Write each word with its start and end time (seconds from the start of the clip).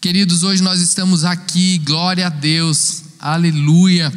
Queridos, 0.00 0.42
hoje 0.42 0.62
nós 0.62 0.80
estamos 0.80 1.26
aqui, 1.26 1.76
glória 1.76 2.26
a 2.26 2.30
Deus, 2.30 3.02
aleluia. 3.18 4.10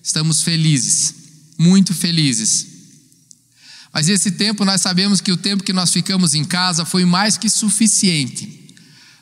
Estamos 0.00 0.42
felizes, 0.42 1.12
muito 1.58 1.92
felizes. 1.92 2.64
Mas 3.92 4.08
esse 4.08 4.30
tempo, 4.30 4.64
nós 4.64 4.80
sabemos 4.80 5.20
que 5.20 5.32
o 5.32 5.36
tempo 5.36 5.64
que 5.64 5.72
nós 5.72 5.92
ficamos 5.92 6.32
em 6.32 6.44
casa 6.44 6.84
foi 6.84 7.04
mais 7.04 7.36
que 7.36 7.50
suficiente 7.50 8.72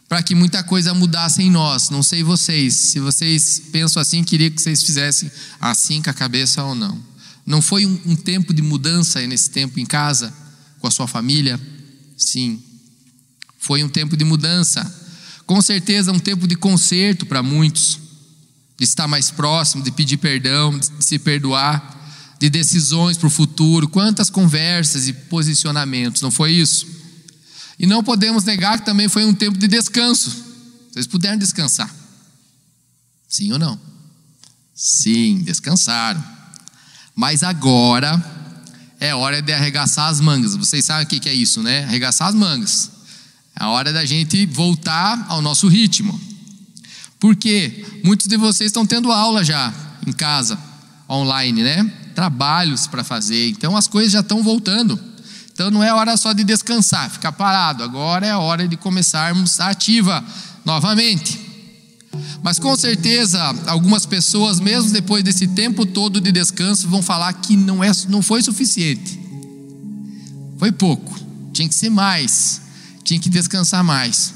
para 0.07 0.23
que 0.23 0.35
muita 0.35 0.63
coisa 0.63 0.93
mudasse 0.93 1.41
em 1.41 1.51
nós. 1.51 1.89
Não 1.89 2.03
sei 2.03 2.23
vocês, 2.23 2.75
se 2.75 3.01
vocês 3.01 3.63
pensam 3.73 4.03
assim, 4.03 4.23
queria 4.23 4.51
que 4.51 4.61
vocês 4.61 4.83
fizessem 4.83 5.31
assim 5.59 6.03
com 6.03 6.11
a 6.11 6.15
cabeça 6.15 6.63
ou 6.65 6.75
não. 6.75 7.03
Não 7.47 7.63
foi 7.63 7.87
um, 7.87 7.99
um 8.05 8.15
tempo 8.15 8.53
de 8.53 8.61
mudança 8.61 9.27
nesse 9.27 9.49
tempo 9.49 9.81
em 9.81 9.87
casa, 9.87 10.35
com 10.81 10.87
a 10.87 10.91
sua 10.91 11.09
família? 11.09 11.59
Sim. 12.15 12.63
Foi 13.59 13.83
um 13.83 13.89
tempo 13.89 14.19
de 14.19 14.25
mudança. 14.27 15.08
Com 15.49 15.63
certeza, 15.63 16.13
um 16.13 16.19
tempo 16.19 16.47
de 16.47 16.55
conserto 16.55 17.25
para 17.25 17.43
muitos, 17.43 17.99
de 18.77 18.85
estar 18.85 19.09
mais 19.09 19.31
próximo, 19.31 19.83
de 19.83 19.91
pedir 19.91 20.19
perdão, 20.19 20.79
de 20.79 21.03
se 21.03 21.19
perdoar, 21.19 22.37
de 22.39 22.51
decisões 22.51 23.17
para 23.17 23.29
o 23.29 23.31
futuro. 23.31 23.89
Quantas 23.89 24.29
conversas 24.29 25.09
e 25.09 25.13
posicionamentos, 25.15 26.21
não 26.21 26.31
foi 26.31 26.53
isso? 26.53 26.87
E 27.79 27.87
não 27.87 28.05
podemos 28.05 28.45
negar 28.45 28.79
que 28.79 28.85
também 28.85 29.09
foi 29.09 29.25
um 29.25 29.33
tempo 29.33 29.57
de 29.57 29.67
descanso. 29.67 30.37
Vocês 30.93 31.07
puderam 31.07 31.39
descansar? 31.39 31.91
Sim 33.27 33.51
ou 33.51 33.59
não? 33.59 33.81
Sim, 34.75 35.41
descansaram. 35.45 36.23
Mas 37.17 37.43
agora 37.43 38.23
é 39.01 39.15
hora 39.15 39.41
de 39.41 39.55
arregaçar 39.55 40.11
as 40.11 40.21
mangas. 40.21 40.55
Vocês 40.55 40.85
sabem 40.85 41.07
o 41.07 41.09
que 41.09 41.27
é 41.27 41.33
isso, 41.33 41.63
né? 41.63 41.85
Arregaçar 41.85 42.29
as 42.29 42.35
mangas. 42.35 42.98
É 43.59 43.65
a 43.65 43.69
hora 43.69 43.93
da 43.93 44.05
gente 44.05 44.47
voltar 44.47 45.27
ao 45.29 45.43
nosso 45.43 45.67
ritmo. 45.67 46.19
Porque 47.19 47.85
muitos 48.05 48.29
de 48.29 48.37
vocês 48.37 48.69
estão 48.69 48.87
tendo 48.87 49.11
aula 49.11 49.43
já 49.43 49.75
em 50.07 50.13
casa, 50.13 50.57
online, 51.11 51.63
né? 51.63 51.93
Trabalhos 52.15 52.87
para 52.87 53.03
fazer. 53.03 53.49
Então 53.49 53.77
as 53.77 53.89
coisas 53.89 54.13
já 54.13 54.21
estão 54.21 54.43
voltando. 54.43 54.99
Então 55.53 55.73
não 55.73 55.83
é 55.83 55.93
hora 55.93 56.17
só 56.17 56.33
de 56.33 56.45
descansar, 56.45 57.11
ficar 57.11 57.33
parado. 57.33 57.83
Agora 57.83 58.25
é 58.25 58.31
a 58.31 58.39
hora 58.39 58.69
de 58.69 58.77
começarmos 58.77 59.59
a 59.59 59.71
ativa 59.71 60.25
novamente. 60.65 61.49
Mas 62.43 62.61
com 62.61 62.77
certeza, 62.77 63.43
algumas 63.67 64.07
pessoas, 64.07 64.61
mesmo 64.61 64.93
depois 64.93 65.25
desse 65.25 65.49
tempo 65.49 65.85
todo 65.85 66.21
de 66.21 66.31
descanso, 66.31 66.89
vão 66.89 67.03
falar 67.03 67.33
que 67.33 67.57
não, 67.57 67.83
é, 67.83 67.91
não 68.09 68.23
foi 68.23 68.41
suficiente. 68.41 69.19
Foi 70.59 70.71
pouco, 70.71 71.15
tinha 71.53 71.69
que 71.69 71.75
ser 71.75 71.91
mais, 71.91 72.63
tinha 73.09 73.19
que 73.19 73.31
descansar 73.31 73.83
mais. 73.83 74.35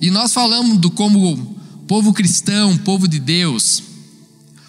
E 0.00 0.10
nós 0.10 0.32
falamos 0.32 0.78
do 0.78 0.90
como 0.92 1.56
povo 1.88 2.12
cristão, 2.12 2.78
povo 2.78 3.08
de 3.08 3.18
Deus. 3.18 3.82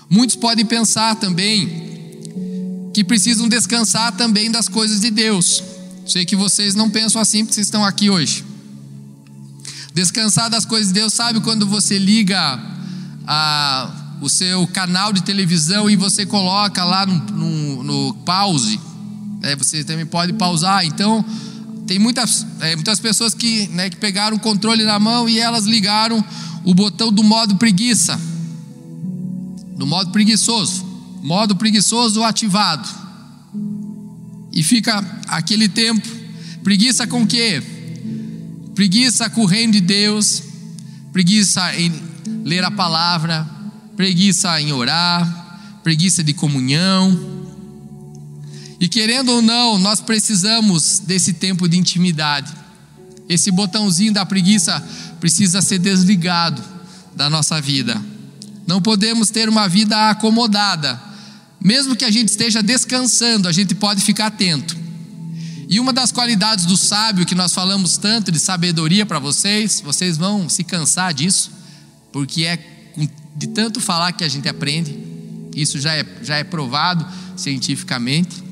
Muitos 0.09 0.35
podem 0.35 0.65
pensar 0.65 1.15
também 1.15 2.89
que 2.95 3.03
precisam 3.03 3.47
descansar 3.47 4.11
também 4.13 4.49
das 4.49 4.67
coisas 4.67 5.01
de 5.01 5.11
Deus. 5.11 5.61
Sei 6.07 6.25
que 6.25 6.35
vocês 6.35 6.73
não 6.73 6.89
pensam 6.89 7.21
assim 7.21 7.43
porque 7.43 7.53
vocês 7.53 7.67
estão 7.67 7.85
aqui 7.85 8.09
hoje. 8.09 8.43
Descansar 9.93 10.49
das 10.49 10.65
coisas 10.65 10.87
de 10.87 10.95
Deus, 10.95 11.13
sabe 11.13 11.39
quando 11.41 11.67
você 11.67 11.99
liga 11.99 12.59
a, 13.27 14.17
o 14.19 14.29
seu 14.29 14.65
canal 14.67 15.13
de 15.13 15.21
televisão 15.21 15.87
e 15.87 15.95
você 15.95 16.25
coloca 16.25 16.83
lá 16.83 17.05
no, 17.05 17.19
no, 17.19 17.83
no 17.83 18.13
pause, 18.25 18.79
é, 19.43 19.55
você 19.55 19.83
também 19.83 20.07
pode 20.07 20.33
pausar. 20.33 20.85
Então, 20.85 21.23
tem 21.87 21.97
muitas, 21.97 22.45
é, 22.59 22.75
muitas 22.75 22.99
pessoas 22.99 23.33
que, 23.33 23.67
né, 23.69 23.89
que 23.89 23.97
pegaram 23.97 24.37
o 24.37 24.39
controle 24.39 24.83
na 24.83 24.99
mão 24.99 25.27
e 25.27 25.39
elas 25.39 25.65
ligaram 25.65 26.23
o 26.63 26.75
botão 26.75 27.11
do 27.11 27.23
modo 27.23 27.55
preguiça, 27.55 28.19
do 29.77 29.87
modo 29.87 30.11
preguiçoso, 30.11 30.85
modo 31.23 31.55
preguiçoso 31.55 32.23
ativado. 32.23 32.87
E 34.53 34.61
fica 34.61 35.03
aquele 35.27 35.69
tempo, 35.69 36.07
preguiça 36.63 37.07
com 37.07 37.25
quê? 37.25 37.63
preguiça 38.77 39.27
com 39.27 39.41
o 39.41 39.45
reino 39.47 39.73
de 39.73 39.81
Deus, 39.81 40.43
preguiça 41.11 41.75
em 41.79 41.91
ler 42.45 42.63
a 42.63 42.69
palavra, 42.69 43.43
preguiça 43.95 44.61
em 44.61 44.71
orar, 44.71 45.81
preguiça 45.81 46.23
de 46.23 46.31
comunhão. 46.31 47.46
E 48.79 48.87
querendo 48.87 49.31
ou 49.31 49.41
não, 49.41 49.77
nós 49.79 49.99
precisamos 49.99 50.99
desse 50.99 51.33
tempo 51.33 51.67
de 51.67 51.77
intimidade. 51.77 52.53
Esse 53.27 53.51
botãozinho 53.51 54.13
da 54.13 54.25
preguiça 54.25 54.79
precisa 55.19 55.61
ser 55.61 55.79
desligado 55.79 56.63
da 57.15 57.29
nossa 57.29 57.59
vida. 57.59 57.99
Não 58.67 58.81
podemos 58.81 59.29
ter 59.29 59.49
uma 59.49 59.67
vida 59.67 60.09
acomodada. 60.09 61.01
Mesmo 61.59 61.95
que 61.95 62.05
a 62.05 62.11
gente 62.11 62.29
esteja 62.29 62.61
descansando, 62.61 63.47
a 63.47 63.51
gente 63.51 63.73
pode 63.73 64.01
ficar 64.01 64.27
atento. 64.27 64.77
E 65.69 65.79
uma 65.79 65.91
das 65.91 66.11
qualidades 66.11 66.65
do 66.65 66.77
sábio 66.77 67.25
que 67.25 67.35
nós 67.35 67.53
falamos 67.53 67.97
tanto 67.97 68.31
de 68.31 68.39
sabedoria 68.39 69.05
para 69.05 69.19
vocês, 69.19 69.81
vocês 69.81 70.17
vão 70.17 70.47
se 70.47 70.63
cansar 70.63 71.13
disso, 71.13 71.51
porque 72.11 72.45
é 72.45 72.57
de 73.35 73.47
tanto 73.47 73.81
falar 73.81 74.13
que 74.13 74.23
a 74.23 74.27
gente 74.29 74.47
aprende, 74.47 74.97
isso 75.55 75.79
já 75.79 75.93
é, 75.93 76.05
já 76.23 76.37
é 76.37 76.43
provado 76.43 77.05
cientificamente. 77.35 78.46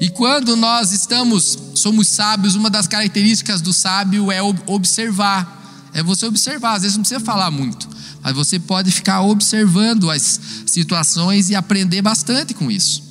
E 0.00 0.08
quando 0.08 0.56
nós 0.56 0.92
estamos, 0.92 1.58
somos 1.74 2.08
sábios, 2.08 2.54
uma 2.54 2.70
das 2.70 2.86
características 2.86 3.60
do 3.60 3.72
sábio 3.72 4.30
é 4.30 4.40
observar, 4.42 5.90
é 5.92 6.02
você 6.02 6.26
observar, 6.26 6.74
às 6.74 6.82
vezes 6.82 6.96
não 6.96 7.02
precisa 7.02 7.20
falar 7.20 7.50
muito, 7.50 7.88
mas 8.22 8.34
você 8.34 8.58
pode 8.58 8.90
ficar 8.90 9.22
observando 9.22 10.10
as 10.10 10.40
situações 10.66 11.50
e 11.50 11.54
aprender 11.54 12.02
bastante 12.02 12.54
com 12.54 12.70
isso. 12.70 13.02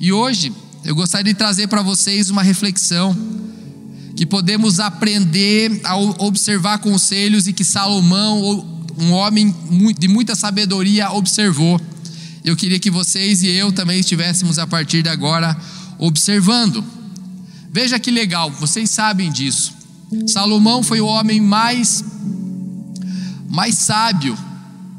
E 0.00 0.12
hoje 0.12 0.52
eu 0.84 0.94
gostaria 0.94 1.32
de 1.32 1.38
trazer 1.38 1.66
para 1.66 1.82
vocês 1.82 2.30
uma 2.30 2.42
reflexão 2.42 3.16
que 4.16 4.24
podemos 4.24 4.78
aprender 4.78 5.80
a 5.82 5.96
observar 5.96 6.78
conselhos 6.78 7.48
e 7.48 7.52
que 7.52 7.64
Salomão, 7.64 8.64
um 8.96 9.12
homem 9.12 9.54
de 9.98 10.06
muita 10.06 10.36
sabedoria, 10.36 11.10
observou. 11.10 11.80
Eu 12.44 12.54
queria 12.54 12.78
que 12.78 12.90
vocês 12.90 13.42
e 13.42 13.48
eu 13.48 13.72
também 13.72 14.00
estivéssemos 14.00 14.58
a 14.58 14.66
partir 14.66 15.02
de 15.02 15.08
agora 15.08 15.56
observando. 15.98 16.84
Veja 17.70 17.98
que 17.98 18.10
legal, 18.10 18.50
vocês 18.50 18.90
sabem 18.90 19.30
disso. 19.32 19.72
Salomão 20.26 20.82
foi 20.82 21.00
o 21.00 21.06
homem 21.06 21.40
mais 21.40 22.04
mais 23.48 23.76
sábio 23.76 24.36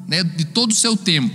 né, 0.08 0.24
de 0.24 0.46
todo 0.46 0.72
o 0.72 0.76
seu 0.76 0.96
tempo. 0.96 1.34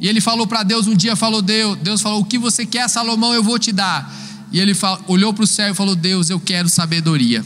E 0.00 0.08
ele 0.08 0.20
falou 0.20 0.46
para 0.46 0.62
Deus 0.62 0.86
um 0.86 0.96
dia, 0.96 1.14
falou 1.14 1.42
Deus, 1.42 1.78
Deus 1.78 2.00
falou: 2.00 2.20
"O 2.20 2.24
que 2.24 2.38
você 2.38 2.66
quer, 2.66 2.88
Salomão, 2.88 3.32
eu 3.32 3.42
vou 3.42 3.58
te 3.58 3.72
dar". 3.72 4.12
E 4.52 4.60
ele 4.60 4.74
falou, 4.74 5.02
olhou 5.08 5.32
para 5.32 5.44
o 5.44 5.46
céu 5.46 5.70
e 5.70 5.74
falou: 5.74 5.94
"Deus, 5.94 6.28
eu 6.30 6.40
quero 6.40 6.68
sabedoria". 6.68 7.44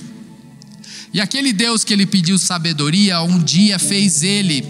E 1.12 1.21
aquele 1.21 1.53
Deus 1.53 1.84
que 1.84 1.93
ele 1.93 2.06
pediu 2.06 2.38
sabedoria, 2.38 3.22
um 3.22 3.38
dia 3.38 3.78
fez 3.78 4.22
ele 4.22 4.62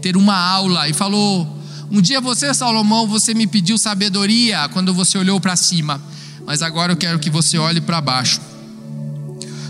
ter 0.00 0.16
uma 0.16 0.36
aula 0.36 0.88
e 0.88 0.92
falou: 0.92 1.59
"Um 1.90 2.00
dia 2.00 2.20
você, 2.20 2.52
Salomão, 2.54 3.06
você 3.06 3.34
me 3.34 3.46
pediu 3.46 3.76
sabedoria 3.76 4.68
quando 4.68 4.94
você 4.94 5.18
olhou 5.18 5.40
para 5.40 5.56
cima, 5.56 6.00
mas 6.46 6.62
agora 6.62 6.92
eu 6.92 6.96
quero 6.96 7.18
que 7.18 7.30
você 7.30 7.58
olhe 7.58 7.80
para 7.80 8.00
baixo. 8.00 8.40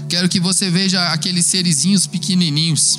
Quero 0.08 0.28
que 0.28 0.40
você 0.40 0.68
veja 0.68 1.12
aqueles 1.12 1.46
serizinhos 1.46 2.06
pequenininhos. 2.06 2.98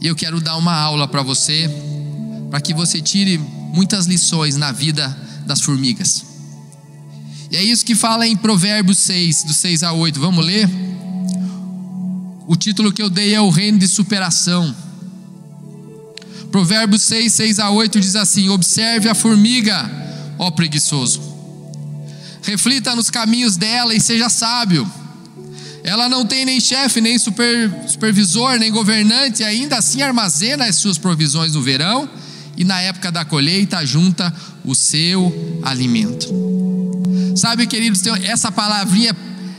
E 0.00 0.06
eu 0.06 0.14
quero 0.14 0.40
dar 0.40 0.56
uma 0.56 0.74
aula 0.74 1.08
para 1.08 1.22
você 1.22 1.70
para 2.50 2.60
que 2.60 2.74
você 2.74 3.00
tire 3.00 3.38
muitas 3.38 4.06
lições 4.06 4.56
na 4.56 4.70
vida 4.70 5.08
das 5.46 5.62
formigas. 5.62 6.24
E 7.50 7.56
é 7.56 7.62
isso 7.62 7.84
que 7.84 7.94
fala 7.94 8.26
em 8.26 8.36
Provérbios 8.36 8.98
6, 8.98 9.44
do 9.44 9.54
6 9.54 9.82
a 9.82 9.92
8. 9.92 10.20
Vamos 10.20 10.44
ler? 10.44 10.68
O 12.46 12.54
título 12.56 12.92
que 12.92 13.00
eu 13.00 13.08
dei 13.08 13.34
é 13.34 13.40
O 13.40 13.48
Reino 13.48 13.78
de 13.78 13.88
Superação. 13.88 14.74
Provérbios 16.52 17.00
6, 17.02 17.32
6 17.32 17.58
a 17.58 17.70
8 17.70 17.98
diz 17.98 18.14
assim: 18.14 18.50
Observe 18.50 19.08
a 19.08 19.14
formiga, 19.14 19.90
ó 20.38 20.50
preguiçoso. 20.50 21.20
Reflita 22.42 22.94
nos 22.94 23.08
caminhos 23.08 23.56
dela 23.56 23.94
e 23.94 24.00
seja 24.00 24.28
sábio. 24.28 24.88
Ela 25.82 26.08
não 26.08 26.26
tem 26.26 26.44
nem 26.44 26.60
chefe, 26.60 27.00
nem 27.00 27.18
super, 27.18 27.72
supervisor, 27.88 28.58
nem 28.58 28.70
governante, 28.70 29.42
ainda 29.42 29.78
assim 29.78 30.02
armazena 30.02 30.66
as 30.66 30.76
suas 30.76 30.98
provisões 30.98 31.54
no 31.54 31.62
verão 31.62 32.08
e 32.56 32.64
na 32.64 32.80
época 32.82 33.10
da 33.10 33.24
colheita 33.24 33.84
junta 33.86 34.32
o 34.62 34.74
seu 34.74 35.60
alimento. 35.62 36.28
Sabe, 37.34 37.66
queridos, 37.66 38.02
essa 38.22 38.52
palavrinha 38.52 39.16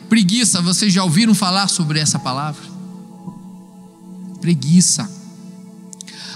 preguiça, 0.07 0.61
vocês 0.61 0.93
já 0.93 1.03
ouviram 1.03 1.33
falar 1.33 1.67
sobre 1.67 1.99
essa 1.99 2.19
palavra? 2.19 2.61
Preguiça. 4.39 5.22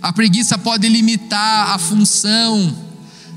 A 0.01 0.13
preguiça 0.13 0.57
pode 0.57 0.87
limitar 0.87 1.71
a 1.71 1.77
função, 1.77 2.75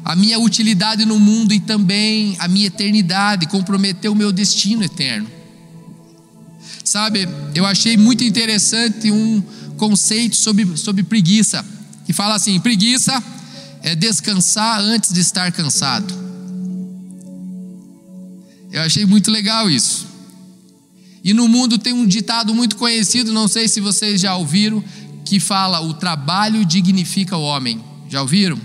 a 0.05 0.15
minha 0.15 0.39
utilidade 0.39 1.05
no 1.05 1.19
mundo 1.19 1.53
e 1.53 1.61
também 1.61 2.37
a 2.39 2.49
minha 2.49 2.67
eternidade, 2.67 3.47
comprometer 3.47 4.11
o 4.11 4.15
meu 4.15 4.33
destino 4.33 4.83
eterno. 4.83 5.31
Sabe, 6.85 7.29
eu 7.55 7.65
achei 7.65 7.97
muito 7.97 8.25
interessante 8.25 9.11
um 9.11 9.43
conceito 9.77 10.37
sobre, 10.37 10.77
sobre 10.77 11.03
preguiça, 11.03 11.65
que 12.05 12.13
fala 12.13 12.35
assim: 12.35 12.59
preguiça 12.61 13.23
é 13.83 13.95
descansar 13.95 14.81
antes 14.81 15.13
de 15.13 15.21
estar 15.21 15.51
cansado. 15.53 16.13
Eu 18.73 18.83
achei 18.83 19.05
muito 19.05 19.31
legal 19.31 19.71
isso. 19.71 20.07
E 21.23 21.35
no 21.35 21.49
mundo 21.49 21.79
tem 21.79 21.93
um 21.93 22.07
ditado 22.07 22.55
muito 22.55 22.77
conhecido, 22.77 23.33
não 23.33 23.47
sei 23.47 23.69
se 23.69 23.81
vocês 23.81 24.21
já 24.21 24.35
ouviram, 24.37 24.83
que 25.25 25.41
fala: 25.41 25.81
o 25.81 25.95
trabalho 25.95 26.65
dignifica 26.65 27.37
o 27.37 27.43
homem. 27.43 27.83
Já 28.09 28.23
ouviram? 28.23 28.59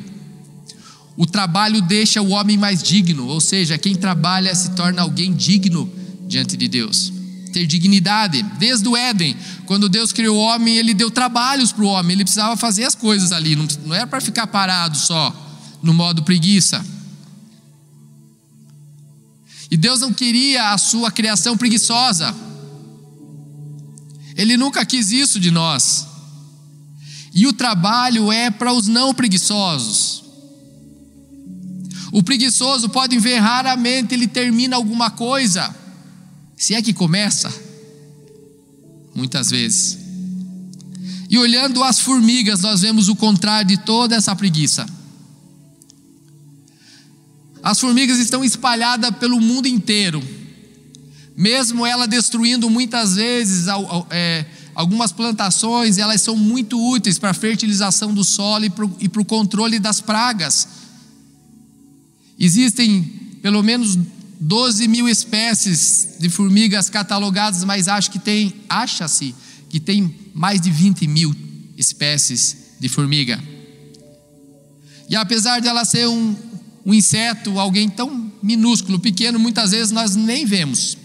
O 1.18 1.25
trabalho 1.25 1.81
deixa 1.81 2.22
o 2.22 2.31
homem 2.31 2.57
mais 2.57 2.84
digno, 2.84 3.28
ou 3.28 3.40
seja, 3.40 3.78
quem 3.78 3.96
trabalha 3.96 4.54
se 4.54 4.72
torna 4.72 5.02
alguém 5.02 5.34
digno 5.34 5.90
diante 6.28 6.57
de 6.57 6.68
Deus. 6.68 7.13
Ter 7.54 7.66
dignidade, 7.66 8.44
desde 8.60 8.86
o 8.88 8.98
Éden, 8.98 9.36
quando 9.66 9.88
Deus 9.88 10.12
criou 10.12 10.36
o 10.36 10.42
homem, 10.42 10.75
ele 10.75 10.94
deu 10.94 11.10
trabalhos 11.10 11.72
para 11.72 11.86
o 11.86 11.88
homem, 11.88 12.13
ele 12.13 12.25
precisava 12.25 12.57
fazer 12.57 12.84
as 12.84 12.96
coisas 12.96 13.31
ali, 13.31 13.56
não, 13.56 13.94
era 13.94 14.06
para 14.06 14.19
ficar 14.19 14.48
parado 14.48 14.98
só, 14.98 15.34
no 15.81 15.94
modo 15.94 16.24
preguiça. 16.24 16.86
E 19.72 19.78
Deus 19.78 20.02
não 20.02 20.13
queria 20.13 20.74
a 20.74 20.78
sua 20.78 21.10
criação 21.10 21.57
preguiçosa, 21.57 22.36
Ele 24.36 24.57
nunca 24.57 24.86
quis 24.86 25.12
isso 25.12 25.40
de 25.40 25.50
nós. 25.50 26.15
E 27.36 27.46
o 27.46 27.52
trabalho 27.52 28.32
é 28.32 28.50
para 28.50 28.72
os 28.72 28.88
não 28.88 29.14
preguiçosos. 29.14 30.24
O 32.14 32.24
preguiçoso 32.24 32.88
pode 32.88 33.20
ver 33.20 33.40
raramente 33.40 34.14
ele 34.14 34.26
termina 34.26 34.78
alguma 34.78 35.12
coisa, 35.12 35.76
se 36.56 36.74
é 36.74 36.82
que 36.82 36.94
começa, 36.94 37.54
muitas 39.14 39.50
vezes. 39.50 39.98
E 41.30 41.38
olhando 41.38 41.84
as 41.84 42.00
formigas, 42.00 42.62
nós 42.62 42.82
vemos 42.82 43.10
o 43.10 43.16
contrário 43.18 43.68
de 43.68 43.78
toda 43.84 44.16
essa 44.16 44.34
preguiça. 44.34 44.86
As 47.62 47.78
formigas 47.81 48.18
estão 48.18 48.46
espalhadas 48.46 49.12
pelo 49.18 49.42
mundo 49.42 49.68
inteiro, 49.68 50.24
mesmo 51.36 51.86
ela 51.86 52.08
destruindo 52.08 52.70
muitas 52.70 53.16
vezes 53.16 53.66
é, 54.10 54.46
algumas 54.75 55.12
plantações, 55.13 55.98
elas 55.98 56.22
são 56.22 56.36
muito 56.36 56.77
úteis 56.77 57.18
para 57.18 57.30
a 57.30 57.33
fertilização 57.33 58.13
do 58.13 58.24
solo 58.24 58.66
e 59.00 59.10
para 59.10 59.22
o 59.22 59.25
controle 59.25 59.80
das 59.80 60.01
pragas. 60.01 60.68
Existem 62.38 63.01
pelo 63.42 63.63
menos 63.63 63.98
12 64.39 64.88
mil 64.88 65.07
espécies 65.07 66.18
de 66.19 66.30
formigas 66.30 66.89
catalogadas, 66.89 67.63
mas 67.63 67.88
acho 67.88 68.12
que 68.12 68.19
tem, 68.19 68.54
acha-se 68.68 69.33
que 69.69 69.80
tem 69.80 70.13
mais 70.33 70.60
de 70.60 70.69
20 70.69 71.07
mil 71.07 71.33
espécies 71.78 72.57
de 72.80 72.89
formiga. 72.89 73.42
E 75.10 75.16
apesar 75.16 75.60
de 75.60 75.68
ela 75.68 75.86
ser 75.86 76.07
um, 76.07 76.36
um 76.86 76.94
inseto, 76.94 77.57
alguém 77.60 77.88
tão 77.88 78.31
minúsculo, 78.42 79.00
pequeno, 79.00 79.39
muitas 79.39 79.71
vezes 79.71 79.92
nós 79.92 80.16
nem 80.16 80.45
vemos. 80.45 80.98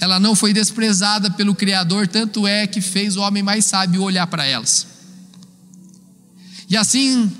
Ela 0.00 0.20
não 0.20 0.34
foi 0.34 0.52
desprezada 0.52 1.30
pelo 1.30 1.54
Criador, 1.54 2.06
tanto 2.06 2.46
é 2.46 2.66
que 2.66 2.80
fez 2.80 3.16
o 3.16 3.20
homem 3.20 3.42
mais 3.42 3.64
sábio 3.64 4.02
olhar 4.02 4.26
para 4.26 4.44
elas. 4.46 4.86
E 6.68 6.76
assim 6.76 7.32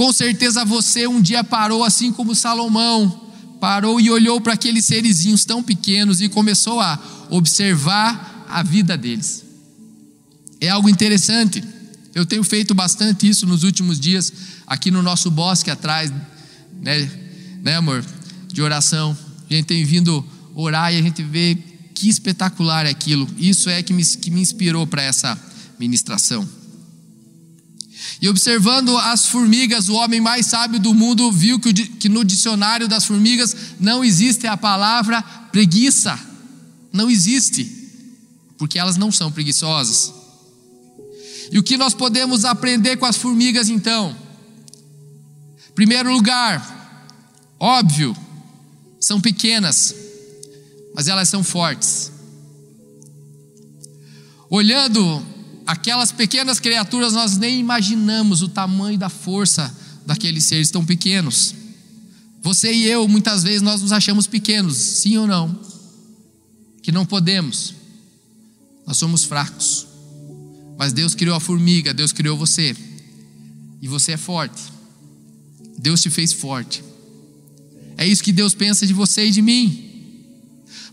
com 0.00 0.12
certeza 0.12 0.64
você 0.64 1.06
um 1.06 1.20
dia 1.20 1.44
parou 1.44 1.84
assim 1.84 2.10
como 2.10 2.34
Salomão, 2.34 3.30
parou 3.60 4.00
e 4.00 4.10
olhou 4.10 4.40
para 4.40 4.54
aqueles 4.54 4.86
serizinhos 4.86 5.44
tão 5.44 5.62
pequenos 5.62 6.22
e 6.22 6.28
começou 6.30 6.80
a 6.80 6.98
observar 7.28 8.46
a 8.48 8.62
vida 8.62 8.96
deles. 8.96 9.44
É 10.60 10.70
algo 10.70 10.88
interessante. 10.88 11.62
Eu 12.14 12.24
tenho 12.24 12.42
feito 12.42 12.74
bastante 12.74 13.28
isso 13.28 13.46
nos 13.46 13.62
últimos 13.62 14.00
dias 14.00 14.32
aqui 14.66 14.90
no 14.90 15.02
nosso 15.02 15.30
bosque 15.30 15.70
atrás, 15.70 16.10
né, 16.80 17.10
né 17.62 17.76
amor, 17.76 18.04
de 18.48 18.62
oração. 18.62 19.16
A 19.50 19.52
gente 19.52 19.66
tem 19.66 19.84
vindo 19.84 20.24
orar 20.54 20.94
e 20.94 20.98
a 20.98 21.02
gente 21.02 21.22
vê 21.22 21.58
que 22.00 22.08
espetacular 22.08 22.86
é 22.86 22.88
aquilo. 22.88 23.28
Isso 23.36 23.68
é 23.68 23.82
que 23.82 23.92
me, 23.92 24.02
que 24.02 24.30
me 24.30 24.40
inspirou 24.40 24.86
para 24.86 25.02
essa 25.02 25.38
ministração. 25.78 26.48
E 28.22 28.26
observando 28.26 28.96
as 28.96 29.26
formigas, 29.26 29.90
o 29.90 29.94
homem 29.94 30.18
mais 30.18 30.46
sábio 30.46 30.80
do 30.80 30.94
mundo 30.94 31.30
viu 31.30 31.60
que 31.60 32.08
no 32.08 32.24
dicionário 32.24 32.88
das 32.88 33.04
formigas 33.04 33.54
não 33.78 34.02
existe 34.02 34.46
a 34.46 34.56
palavra 34.56 35.20
preguiça. 35.52 36.18
Não 36.90 37.10
existe, 37.10 37.70
porque 38.56 38.78
elas 38.78 38.96
não 38.96 39.12
são 39.12 39.30
preguiçosas. 39.30 40.14
E 41.52 41.58
o 41.58 41.62
que 41.62 41.76
nós 41.76 41.92
podemos 41.92 42.46
aprender 42.46 42.96
com 42.96 43.04
as 43.04 43.16
formigas 43.16 43.68
então? 43.68 44.16
Primeiro 45.74 46.10
lugar, 46.10 47.18
óbvio, 47.58 48.16
são 48.98 49.20
pequenas, 49.20 49.94
mas 51.00 51.08
elas 51.08 51.30
são 51.30 51.42
fortes. 51.42 52.12
Olhando 54.50 55.24
aquelas 55.66 56.12
pequenas 56.12 56.60
criaturas, 56.60 57.14
nós 57.14 57.38
nem 57.38 57.58
imaginamos 57.58 58.42
o 58.42 58.48
tamanho 58.50 58.98
da 58.98 59.08
força 59.08 59.74
daqueles 60.04 60.44
seres 60.44 60.70
tão 60.70 60.84
pequenos. 60.84 61.54
Você 62.42 62.70
e 62.70 62.84
eu, 62.84 63.08
muitas 63.08 63.42
vezes, 63.42 63.62
nós 63.62 63.80
nos 63.80 63.92
achamos 63.92 64.26
pequenos, 64.26 64.76
sim 64.76 65.16
ou 65.16 65.26
não? 65.26 65.58
Que 66.82 66.92
não 66.92 67.06
podemos, 67.06 67.72
nós 68.86 68.98
somos 68.98 69.24
fracos. 69.24 69.86
Mas 70.78 70.92
Deus 70.92 71.14
criou 71.14 71.34
a 71.34 71.40
formiga, 71.40 71.94
Deus 71.94 72.12
criou 72.12 72.36
você, 72.36 72.76
e 73.80 73.88
você 73.88 74.12
é 74.12 74.16
forte. 74.18 74.62
Deus 75.78 76.02
te 76.02 76.10
fez 76.10 76.34
forte. 76.34 76.84
É 77.96 78.06
isso 78.06 78.22
que 78.22 78.32
Deus 78.32 78.52
pensa 78.52 78.86
de 78.86 78.92
você 78.92 79.28
e 79.28 79.30
de 79.30 79.40
mim. 79.40 79.89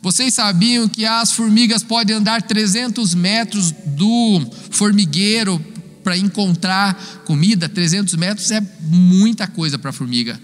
Vocês 0.02 0.34
sabiam 0.34 0.88
que 0.88 1.06
as 1.06 1.32
formigas 1.32 1.84
podem 1.84 2.16
andar 2.16 2.42
300 2.42 3.16
metros 3.16 3.72
do 3.72 4.46
formigueiro 4.70 5.60
para 6.04 6.18
encontrar 6.18 6.94
comida? 7.26 7.68
300 7.68 8.16
metros 8.16 8.52
é 8.52 8.62
muita 8.82 9.48
coisa 9.48 9.78
para 9.78 9.90
a 9.90 9.94
formiga. 9.94 10.40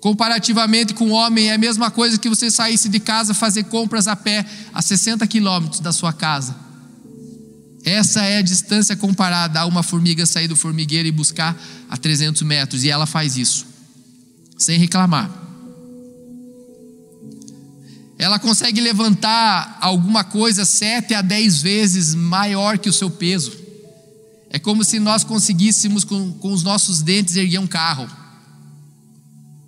Comparativamente 0.00 0.94
com 0.94 1.10
o 1.10 1.12
homem, 1.12 1.48
é 1.48 1.54
a 1.54 1.58
mesma 1.58 1.90
coisa 1.90 2.18
que 2.18 2.28
você 2.28 2.50
saísse 2.50 2.88
de 2.88 3.00
casa 3.00 3.32
fazer 3.32 3.64
compras 3.64 4.06
a 4.08 4.16
pé 4.16 4.44
a 4.74 4.82
60 4.82 5.26
quilômetros 5.26 5.80
da 5.80 5.92
sua 5.92 6.12
casa. 6.12 6.54
Essa 7.84 8.24
é 8.24 8.38
a 8.38 8.42
distância 8.42 8.96
comparada 8.96 9.60
a 9.60 9.66
uma 9.66 9.82
formiga 9.82 10.26
sair 10.26 10.46
do 10.46 10.56
formigueiro 10.56 11.08
e 11.08 11.12
buscar 11.12 11.56
a 11.88 11.96
300 11.96 12.42
metros, 12.42 12.84
e 12.84 12.90
ela 12.90 13.06
faz 13.06 13.36
isso, 13.36 13.66
sem 14.58 14.78
reclamar 14.78 15.41
ela 18.22 18.38
consegue 18.38 18.80
levantar 18.80 19.78
alguma 19.80 20.22
coisa 20.22 20.64
sete 20.64 21.12
a 21.12 21.20
dez 21.20 21.60
vezes 21.60 22.14
maior 22.14 22.78
que 22.78 22.88
o 22.88 22.92
seu 22.92 23.10
peso. 23.10 23.52
É 24.48 24.60
como 24.60 24.84
se 24.84 25.00
nós 25.00 25.24
conseguíssemos, 25.24 26.04
com, 26.04 26.32
com 26.34 26.52
os 26.52 26.62
nossos 26.62 27.02
dentes, 27.02 27.34
erguer 27.34 27.58
um 27.58 27.66
carro. 27.66 28.08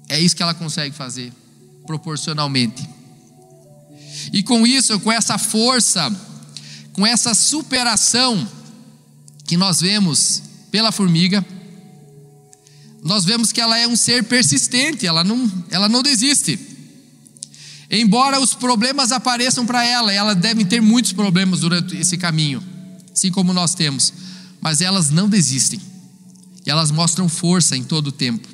É 0.08 0.20
isso 0.20 0.36
que 0.36 0.42
ela 0.42 0.54
consegue 0.54 0.94
fazer, 0.94 1.32
proporcionalmente. 1.84 2.88
E 4.32 4.40
com 4.40 4.64
isso, 4.64 5.00
com 5.00 5.10
essa 5.10 5.36
força, 5.36 6.08
com 6.92 7.04
essa 7.04 7.34
superação 7.34 8.46
que 9.48 9.56
nós 9.56 9.80
vemos 9.80 10.42
pela 10.70 10.92
formiga, 10.92 11.44
nós 13.02 13.24
vemos 13.24 13.50
que 13.50 13.60
ela 13.60 13.76
é 13.76 13.88
um 13.88 13.96
ser 13.96 14.22
persistente, 14.22 15.08
ela 15.08 15.24
não, 15.24 15.50
ela 15.72 15.88
não 15.88 16.04
desiste. 16.04 16.73
Embora 17.94 18.40
os 18.40 18.54
problemas 18.54 19.12
apareçam 19.12 19.64
para 19.64 19.84
ela, 19.84 20.12
elas 20.12 20.36
devem 20.36 20.66
ter 20.66 20.80
muitos 20.80 21.12
problemas 21.12 21.60
durante 21.60 21.96
esse 21.96 22.16
caminho, 22.16 22.62
assim 23.12 23.30
como 23.30 23.52
nós 23.52 23.74
temos, 23.74 24.12
mas 24.60 24.80
elas 24.80 25.10
não 25.10 25.28
desistem, 25.28 25.80
e 26.66 26.70
elas 26.70 26.90
mostram 26.90 27.28
força 27.28 27.76
em 27.76 27.84
todo 27.84 28.08
o 28.08 28.12
tempo. 28.12 28.48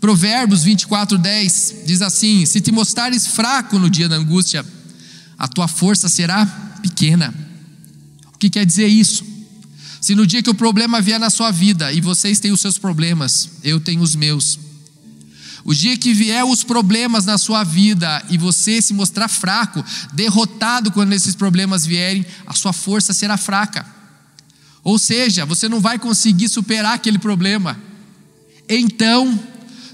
Provérbios 0.00 0.62
24, 0.62 1.16
10 1.16 1.74
diz 1.86 2.02
assim: 2.02 2.44
Se 2.44 2.60
te 2.60 2.70
mostrares 2.70 3.28
fraco 3.28 3.78
no 3.78 3.88
dia 3.88 4.08
da 4.08 4.16
angústia, 4.16 4.62
a 5.38 5.48
tua 5.48 5.66
força 5.66 6.10
será 6.10 6.44
pequena. 6.82 7.32
O 8.34 8.38
que 8.38 8.50
quer 8.50 8.66
dizer 8.66 8.86
isso? 8.86 9.24
Se 10.02 10.14
no 10.14 10.26
dia 10.26 10.42
que 10.42 10.50
o 10.50 10.54
problema 10.54 11.00
vier 11.00 11.18
na 11.18 11.30
sua 11.30 11.50
vida, 11.50 11.90
e 11.90 12.02
vocês 12.02 12.38
têm 12.38 12.52
os 12.52 12.60
seus 12.60 12.76
problemas, 12.76 13.48
eu 13.62 13.80
tenho 13.80 14.02
os 14.02 14.14
meus, 14.14 14.58
o 15.64 15.74
dia 15.74 15.96
que 15.96 16.12
vier 16.12 16.44
os 16.44 16.62
problemas 16.62 17.24
na 17.24 17.38
sua 17.38 17.64
vida 17.64 18.22
e 18.28 18.36
você 18.36 18.82
se 18.82 18.92
mostrar 18.92 19.28
fraco, 19.28 19.82
derrotado 20.12 20.92
quando 20.92 21.14
esses 21.14 21.34
problemas 21.34 21.86
vierem, 21.86 22.24
a 22.46 22.52
sua 22.52 22.72
força 22.72 23.14
será 23.14 23.38
fraca. 23.38 23.86
Ou 24.82 24.98
seja, 24.98 25.46
você 25.46 25.66
não 25.66 25.80
vai 25.80 25.98
conseguir 25.98 26.50
superar 26.50 26.92
aquele 26.92 27.18
problema. 27.18 27.80
Então, 28.68 29.38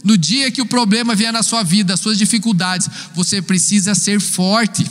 no 0.02 0.18
dia 0.18 0.50
que 0.50 0.60
o 0.60 0.66
problema 0.66 1.14
vier 1.14 1.32
na 1.32 1.44
sua 1.44 1.62
vida, 1.62 1.94
as 1.94 2.00
suas 2.00 2.18
dificuldades, 2.18 2.88
você 3.14 3.40
precisa 3.40 3.94
ser 3.94 4.20
forte. 4.20 4.84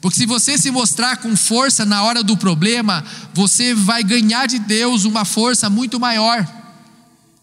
Porque 0.00 0.18
se 0.18 0.24
você 0.24 0.56
se 0.56 0.70
mostrar 0.70 1.18
com 1.18 1.36
força 1.36 1.84
na 1.84 2.02
hora 2.02 2.22
do 2.22 2.34
problema, 2.34 3.04
você 3.34 3.74
vai 3.74 4.02
ganhar 4.02 4.46
de 4.46 4.58
Deus 4.58 5.04
uma 5.04 5.26
força 5.26 5.68
muito 5.68 6.00
maior, 6.00 6.46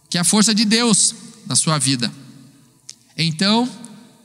que 0.10 0.18
é 0.18 0.22
a 0.22 0.24
força 0.24 0.56
de 0.56 0.66
Deus 0.66 1.14
na 1.46 1.56
sua 1.56 1.78
vida. 1.78 2.12
Então, 3.18 3.70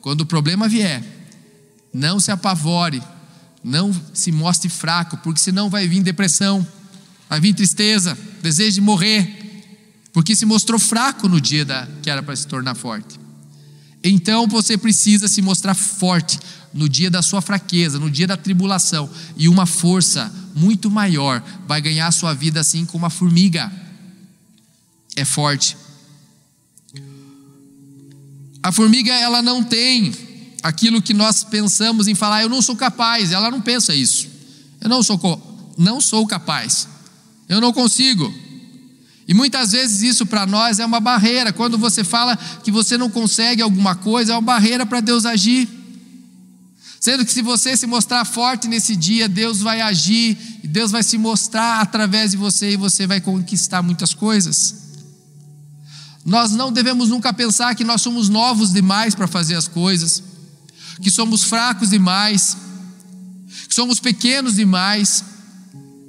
quando 0.01 0.23
o 0.23 0.27
problema 0.27 0.69
vier, 0.69 1.03
não 1.93 2.19
se 2.21 2.31
apavore, 2.31 3.03
não 3.63 3.95
se 4.15 4.33
mostre 4.33 4.69
fraco, 4.69 5.17
porque 5.19 5.41
senão 5.41 5.69
vai 5.69 5.87
vir 5.87 6.03
depressão, 6.03 6.67
vai 7.29 7.41
vir 7.41 7.55
tristeza, 7.55 8.17
desejo 8.43 8.77
de 8.77 8.81
morrer, 8.81 9.39
porque 10.13 10.35
se 10.35 10.47
mostrou 10.47 10.79
fraco 10.79 11.29
no 11.29 11.41
dia 11.41 11.65
da, 11.65 11.87
que 12.03 12.11
era 12.11 12.23
para 12.23 12.35
se 12.35 12.47
tornar 12.47 12.75
forte. 12.75 13.19
Então 14.03 14.47
você 14.47 14.79
precisa 14.79 15.29
se 15.29 15.43
mostrar 15.43 15.75
forte 15.75 16.39
no 16.73 16.89
dia 16.89 17.11
da 17.11 17.23
sua 17.23 17.41
fraqueza, 17.41 17.99
no 17.99 18.11
dia 18.11 18.27
da 18.27 18.37
tribulação, 18.37 19.11
e 19.37 19.49
uma 19.49 19.67
força 19.67 20.33
muito 20.55 20.91
maior 20.91 21.43
vai 21.67 21.81
ganhar 21.81 22.07
a 22.07 22.13
sua 22.13 22.35
vida 22.35 22.61
assim 22.61 22.85
como 22.85 23.07
a 23.07 23.11
formiga. 23.11 23.71
É 25.17 25.25
forte. 25.25 25.77
A 28.69 28.73
formiga 28.73 29.15
ela 29.15 29.41
não 29.41 29.65
tem 29.65 30.13
aquilo 30.63 31.01
que 31.01 31.15
nós 31.15 31.43
pensamos 31.43 32.07
em 32.07 32.15
falar, 32.15 32.43
eu 32.43 32.51
não 32.51 32.61
sou 32.61 32.77
capaz, 32.77 33.33
ela 33.33 33.51
não 33.51 33.63
pensa 33.63 33.95
isso. 33.95 34.29
Eu 34.79 34.91
não 34.91 35.03
sou 35.03 35.75
não 35.79 36.03
sou 36.03 36.27
capaz. 36.27 36.87
Eu 37.49 37.63
não 37.63 37.73
consigo. 37.73 38.31
E 39.27 39.33
muitas 39.33 39.73
vezes 39.73 40.03
isso 40.03 40.27
para 40.27 40.45
nós 40.45 40.79
é 40.81 40.85
uma 40.85 41.01
barreira. 41.01 41.51
Quando 41.51 41.79
você 41.79 42.05
fala 42.05 42.37
que 42.63 42.71
você 42.71 42.99
não 42.99 43.09
consegue 43.09 43.63
alguma 43.63 43.95
coisa, 43.95 44.35
é 44.35 44.37
uma 44.37 44.43
barreira 44.43 44.85
para 44.85 45.01
Deus 45.01 45.25
agir. 45.25 45.67
Sendo 47.01 47.25
que 47.25 47.33
se 47.33 47.41
você 47.41 47.75
se 47.75 47.87
mostrar 47.87 48.27
forte 48.27 48.69
nesse 48.69 48.95
dia, 48.95 49.31
Deus 49.31 49.63
vai 49.63 49.81
agir, 49.81 50.37
Deus 50.63 50.91
vai 50.91 51.03
se 51.03 51.17
mostrar 51.17 51.81
através 51.81 52.33
de 52.33 52.37
você 52.37 52.73
e 52.73 52.77
você 52.77 53.07
vai 53.07 53.19
conquistar 53.19 53.81
muitas 53.81 54.13
coisas. 54.13 54.88
Nós 56.29 56.51
não 56.53 56.71
devemos 56.71 57.09
nunca 57.09 57.33
pensar 57.33 57.75
que 57.75 57.83
nós 57.83 58.03
somos 58.03 58.29
novos 58.29 58.71
demais 58.71 59.15
para 59.15 59.27
fazer 59.27 59.55
as 59.55 59.67
coisas, 59.67 60.23
que 61.01 61.11
somos 61.11 61.45
fracos 61.45 61.89
demais, 61.89 62.55
que 63.67 63.75
somos 63.75 63.99
pequenos 63.99 64.57
demais, 64.57 65.25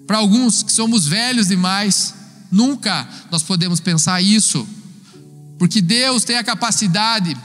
para 0.05 0.17
alguns 0.17 0.61
que 0.61 0.73
somos 0.73 1.07
velhos 1.07 1.47
demais. 1.47 2.13
Nunca 2.51 3.07
nós 3.31 3.43
podemos 3.43 3.79
pensar 3.79 4.21
isso, 4.21 4.67
porque 5.57 5.81
Deus 5.81 6.25
tem 6.25 6.35
a 6.35 6.43
capacidade 6.43 7.37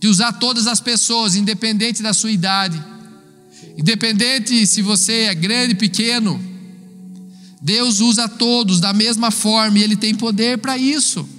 de 0.00 0.08
usar 0.08 0.32
todas 0.32 0.66
as 0.66 0.80
pessoas, 0.80 1.36
independente 1.36 2.02
da 2.02 2.12
sua 2.12 2.32
idade, 2.32 2.84
independente 3.78 4.66
se 4.66 4.82
você 4.82 5.26
é 5.26 5.34
grande, 5.36 5.76
pequeno, 5.76 6.44
Deus 7.62 8.00
usa 8.00 8.28
todos 8.28 8.80
da 8.80 8.92
mesma 8.92 9.30
forma 9.30 9.78
e 9.78 9.84
Ele 9.84 9.94
tem 9.94 10.16
poder 10.16 10.58
para 10.58 10.76
isso. 10.76 11.38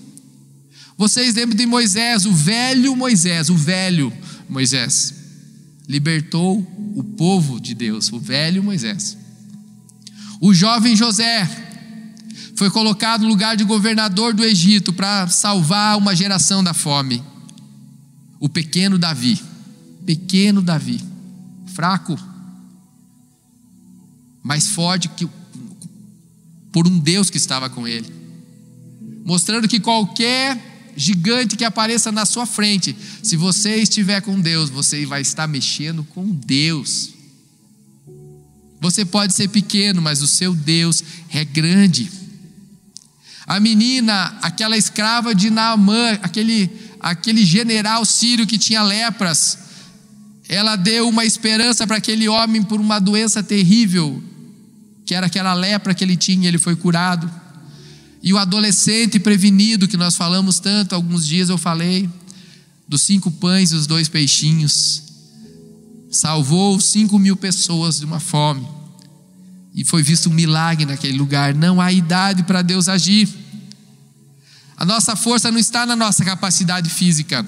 Vocês 1.02 1.34
lembram 1.34 1.58
de 1.58 1.66
Moisés, 1.66 2.28
o 2.28 2.32
velho 2.32 2.96
Moisés, 2.96 3.50
o 3.50 3.56
velho 3.56 4.14
Moisés, 4.48 5.12
libertou 5.90 6.60
o 6.96 7.04
povo 7.04 7.60
de 7.60 7.74
Deus, 7.74 8.12
o 8.12 8.20
velho 8.20 8.62
Moisés. 8.62 9.18
O 10.40 10.54
jovem 10.54 10.96
José 10.96 11.50
foi 12.56 12.70
colocado 12.70 13.22
no 13.22 13.30
lugar 13.30 13.58
de 13.58 13.64
governador 13.64 14.32
do 14.36 14.46
Egito 14.46 14.94
para 14.94 15.28
salvar 15.28 15.98
uma 15.98 16.16
geração 16.16 16.64
da 16.64 16.72
fome. 16.72 17.24
O 18.40 18.48
pequeno 18.48 19.00
Davi, 19.00 19.42
pequeno 20.06 20.62
Davi, 20.62 21.04
fraco, 21.74 22.16
mais 24.44 24.68
forte 24.68 25.10
que 25.10 25.28
por 26.72 26.88
um 26.88 27.00
Deus 27.00 27.32
que 27.32 27.38
estava 27.38 27.72
com 27.72 27.88
ele, 27.88 28.14
mostrando 29.26 29.68
que 29.68 29.80
qualquer 29.80 30.70
gigante 30.96 31.56
que 31.56 31.66
apareça 31.66 32.12
na 32.12 32.26
sua 32.26 32.46
frente, 32.46 32.96
se 33.24 33.36
você 33.36 33.76
estiver 33.78 34.22
com 34.22 34.40
Deus, 34.40 34.70
você 34.70 35.06
vai 35.06 35.22
estar 35.22 35.48
mexendo 35.48 36.04
com 36.04 36.26
Deus. 36.26 37.12
Você 38.80 39.06
pode 39.06 39.34
ser 39.34 39.48
pequeno, 39.50 40.02
mas 40.02 40.22
o 40.22 40.28
seu 40.28 40.54
Deus 40.54 41.04
é 41.30 41.46
grande. 41.46 42.12
A 43.46 43.60
menina, 43.60 44.38
aquela 44.42 44.78
escrava 44.78 45.36
de 45.36 45.50
Naamã, 45.50 46.20
aquele 46.24 46.70
aquele 47.02 47.44
general 47.44 48.06
sírio 48.06 48.46
que 48.46 48.60
tinha 48.60 48.84
lepras, 48.84 49.58
ela 50.48 50.76
deu 50.76 51.10
uma 51.10 51.26
esperança 51.26 51.88
para 51.88 51.98
aquele 51.98 52.30
homem 52.30 52.62
por 52.62 52.80
uma 52.80 53.00
doença 53.00 53.42
terrível, 53.42 54.22
que 55.06 55.16
era 55.16 55.26
aquela 55.26 55.54
lepra 55.54 55.96
que 55.96 56.04
ele 56.04 56.16
tinha, 56.16 56.48
ele 56.48 56.60
foi 56.60 56.76
curado. 56.76 57.30
E 58.22 58.34
o 58.34 58.38
adolescente 58.38 59.20
prevenido, 59.20 59.88
que 59.88 59.98
nós 59.98 60.16
falamos 60.16 60.60
tanto, 60.60 60.94
alguns 60.94 61.26
dias 61.26 61.50
eu 61.50 61.58
falei, 61.58 62.10
dos 62.88 63.02
cinco 63.02 63.32
pães 63.32 63.72
e 63.72 63.76
os 63.76 63.88
dois 63.88 64.08
peixinhos, 64.08 65.04
salvou 66.12 66.80
cinco 66.80 67.18
mil 67.18 67.36
pessoas 67.36 68.00
de 68.00 68.06
uma 68.06 68.20
fome. 68.20 68.68
E 69.74 69.86
foi 69.86 70.04
visto 70.04 70.30
um 70.30 70.34
milagre 70.34 70.86
naquele 70.86 71.18
lugar. 71.18 71.56
Não 71.56 71.80
há 71.80 71.92
idade 71.92 72.44
para 72.44 72.62
Deus 72.62 72.90
agir. 72.90 73.28
A 74.76 74.86
nossa 74.86 75.16
força 75.16 75.52
não 75.52 75.60
está 75.60 75.86
na 75.86 75.96
nossa 75.96 76.26
capacidade 76.26 76.90
física, 76.90 77.46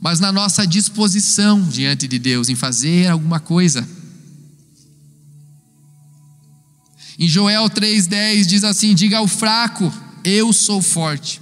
mas 0.00 0.20
na 0.20 0.30
nossa 0.30 0.66
disposição 0.66 1.62
diante 1.62 2.06
de 2.06 2.18
Deus 2.18 2.48
em 2.48 2.54
fazer 2.54 3.08
alguma 3.08 3.40
coisa. 3.40 3.86
Em 7.22 7.28
Joel 7.28 7.70
3,10 7.70 8.46
diz 8.46 8.64
assim: 8.64 8.96
Diga 8.96 9.18
ao 9.18 9.28
fraco, 9.28 9.94
eu 10.24 10.52
sou 10.52 10.82
forte. 10.82 11.40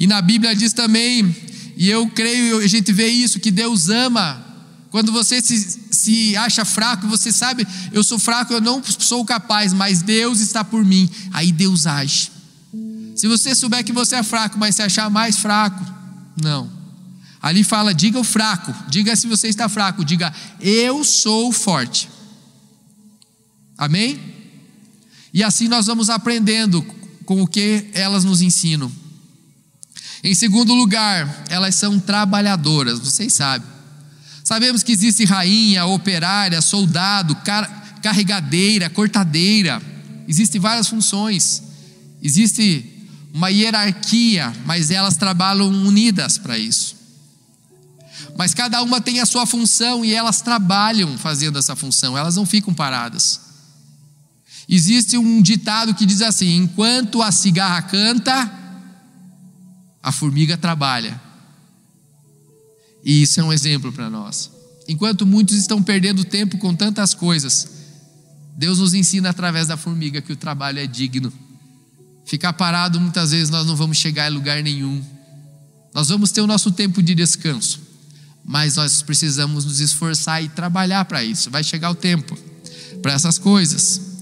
E 0.00 0.06
na 0.06 0.22
Bíblia 0.22 0.56
diz 0.56 0.72
também, 0.72 1.36
e 1.76 1.90
eu 1.90 2.08
creio, 2.08 2.60
a 2.60 2.66
gente 2.66 2.90
vê 2.90 3.08
isso, 3.08 3.38
que 3.38 3.50
Deus 3.50 3.90
ama. 3.90 4.42
Quando 4.88 5.12
você 5.12 5.42
se, 5.42 5.78
se 5.90 6.34
acha 6.38 6.64
fraco, 6.64 7.06
você 7.06 7.30
sabe, 7.30 7.66
eu 7.92 8.02
sou 8.02 8.18
fraco, 8.18 8.54
eu 8.54 8.60
não 8.62 8.82
sou 8.82 9.22
capaz, 9.22 9.74
mas 9.74 10.00
Deus 10.00 10.40
está 10.40 10.64
por 10.64 10.82
mim. 10.82 11.10
Aí 11.30 11.52
Deus 11.52 11.86
age. 11.86 12.32
Se 13.14 13.28
você 13.28 13.54
souber 13.54 13.84
que 13.84 13.92
você 13.92 14.16
é 14.16 14.22
fraco, 14.22 14.58
mas 14.58 14.76
se 14.76 14.82
achar 14.82 15.10
mais 15.10 15.36
fraco, 15.36 15.84
não. 16.40 16.72
Ali 17.42 17.64
fala, 17.64 17.92
diga 17.92 18.18
o 18.18 18.24
fraco, 18.24 18.74
diga 18.88 19.14
se 19.14 19.26
você 19.26 19.46
está 19.46 19.68
fraco, 19.68 20.02
diga 20.02 20.32
eu 20.58 21.04
sou 21.04 21.52
forte. 21.52 22.08
Amém? 23.76 24.33
E 25.34 25.42
assim 25.42 25.66
nós 25.66 25.86
vamos 25.86 26.08
aprendendo 26.08 26.80
com 27.26 27.42
o 27.42 27.46
que 27.46 27.90
elas 27.92 28.22
nos 28.22 28.40
ensinam. 28.40 28.90
Em 30.22 30.32
segundo 30.32 30.72
lugar, 30.72 31.44
elas 31.50 31.74
são 31.74 31.98
trabalhadoras, 31.98 33.00
vocês 33.00 33.34
sabem. 33.34 33.66
Sabemos 34.44 34.84
que 34.84 34.92
existe 34.92 35.24
rainha, 35.24 35.86
operária, 35.86 36.62
soldado, 36.62 37.34
car 37.36 37.82
carregadeira, 38.00 38.88
cortadeira. 38.90 39.82
Existem 40.28 40.60
várias 40.60 40.86
funções. 40.86 41.62
Existe 42.22 43.08
uma 43.32 43.48
hierarquia, 43.48 44.52
mas 44.64 44.90
elas 44.90 45.16
trabalham 45.16 45.68
unidas 45.68 46.38
para 46.38 46.56
isso. 46.56 46.94
Mas 48.36 48.54
cada 48.54 48.82
uma 48.82 49.00
tem 49.00 49.20
a 49.20 49.26
sua 49.26 49.46
função 49.46 50.04
e 50.04 50.14
elas 50.14 50.42
trabalham 50.42 51.18
fazendo 51.18 51.58
essa 51.58 51.74
função, 51.74 52.16
elas 52.16 52.36
não 52.36 52.46
ficam 52.46 52.72
paradas. 52.72 53.40
Existe 54.68 55.18
um 55.18 55.42
ditado 55.42 55.94
que 55.94 56.06
diz 56.06 56.22
assim: 56.22 56.56
enquanto 56.56 57.22
a 57.22 57.30
cigarra 57.30 57.82
canta, 57.82 58.50
a 60.02 60.12
formiga 60.12 60.56
trabalha. 60.56 61.20
E 63.04 63.22
isso 63.22 63.40
é 63.40 63.44
um 63.44 63.52
exemplo 63.52 63.92
para 63.92 64.08
nós. 64.08 64.50
Enquanto 64.88 65.26
muitos 65.26 65.56
estão 65.56 65.82
perdendo 65.82 66.24
tempo 66.24 66.58
com 66.58 66.74
tantas 66.74 67.14
coisas, 67.14 67.68
Deus 68.56 68.78
nos 68.78 68.94
ensina 68.94 69.30
através 69.30 69.68
da 69.68 69.76
formiga 69.76 70.22
que 70.22 70.32
o 70.32 70.36
trabalho 70.36 70.78
é 70.78 70.86
digno. 70.86 71.32
Ficar 72.24 72.52
parado, 72.54 73.00
muitas 73.00 73.30
vezes 73.30 73.50
nós 73.50 73.66
não 73.66 73.76
vamos 73.76 73.98
chegar 73.98 74.30
em 74.30 74.34
lugar 74.34 74.62
nenhum. 74.62 75.02
Nós 75.92 76.08
vamos 76.08 76.32
ter 76.32 76.40
o 76.40 76.46
nosso 76.46 76.72
tempo 76.72 77.02
de 77.02 77.14
descanso, 77.14 77.80
mas 78.44 78.76
nós 78.76 79.02
precisamos 79.02 79.64
nos 79.64 79.80
esforçar 79.80 80.42
e 80.42 80.48
trabalhar 80.48 81.04
para 81.04 81.22
isso. 81.22 81.50
Vai 81.50 81.62
chegar 81.62 81.90
o 81.90 81.94
tempo 81.94 82.36
para 83.02 83.12
essas 83.12 83.38
coisas. 83.38 84.13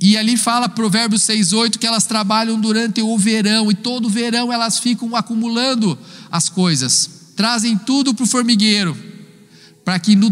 E 0.00 0.16
ali 0.16 0.36
fala 0.36 0.68
Provérbios 0.68 1.22
6,8 1.22 1.78
que 1.78 1.86
elas 1.86 2.06
trabalham 2.06 2.60
durante 2.60 3.00
o 3.00 3.16
verão, 3.18 3.70
e 3.70 3.74
todo 3.74 4.08
verão 4.08 4.52
elas 4.52 4.78
ficam 4.78 5.16
acumulando 5.16 5.98
as 6.30 6.48
coisas, 6.48 7.10
trazem 7.34 7.78
tudo 7.78 8.14
para 8.14 8.24
o 8.24 8.26
formigueiro, 8.26 8.96
para 9.84 9.98
que 9.98 10.14
no, 10.14 10.30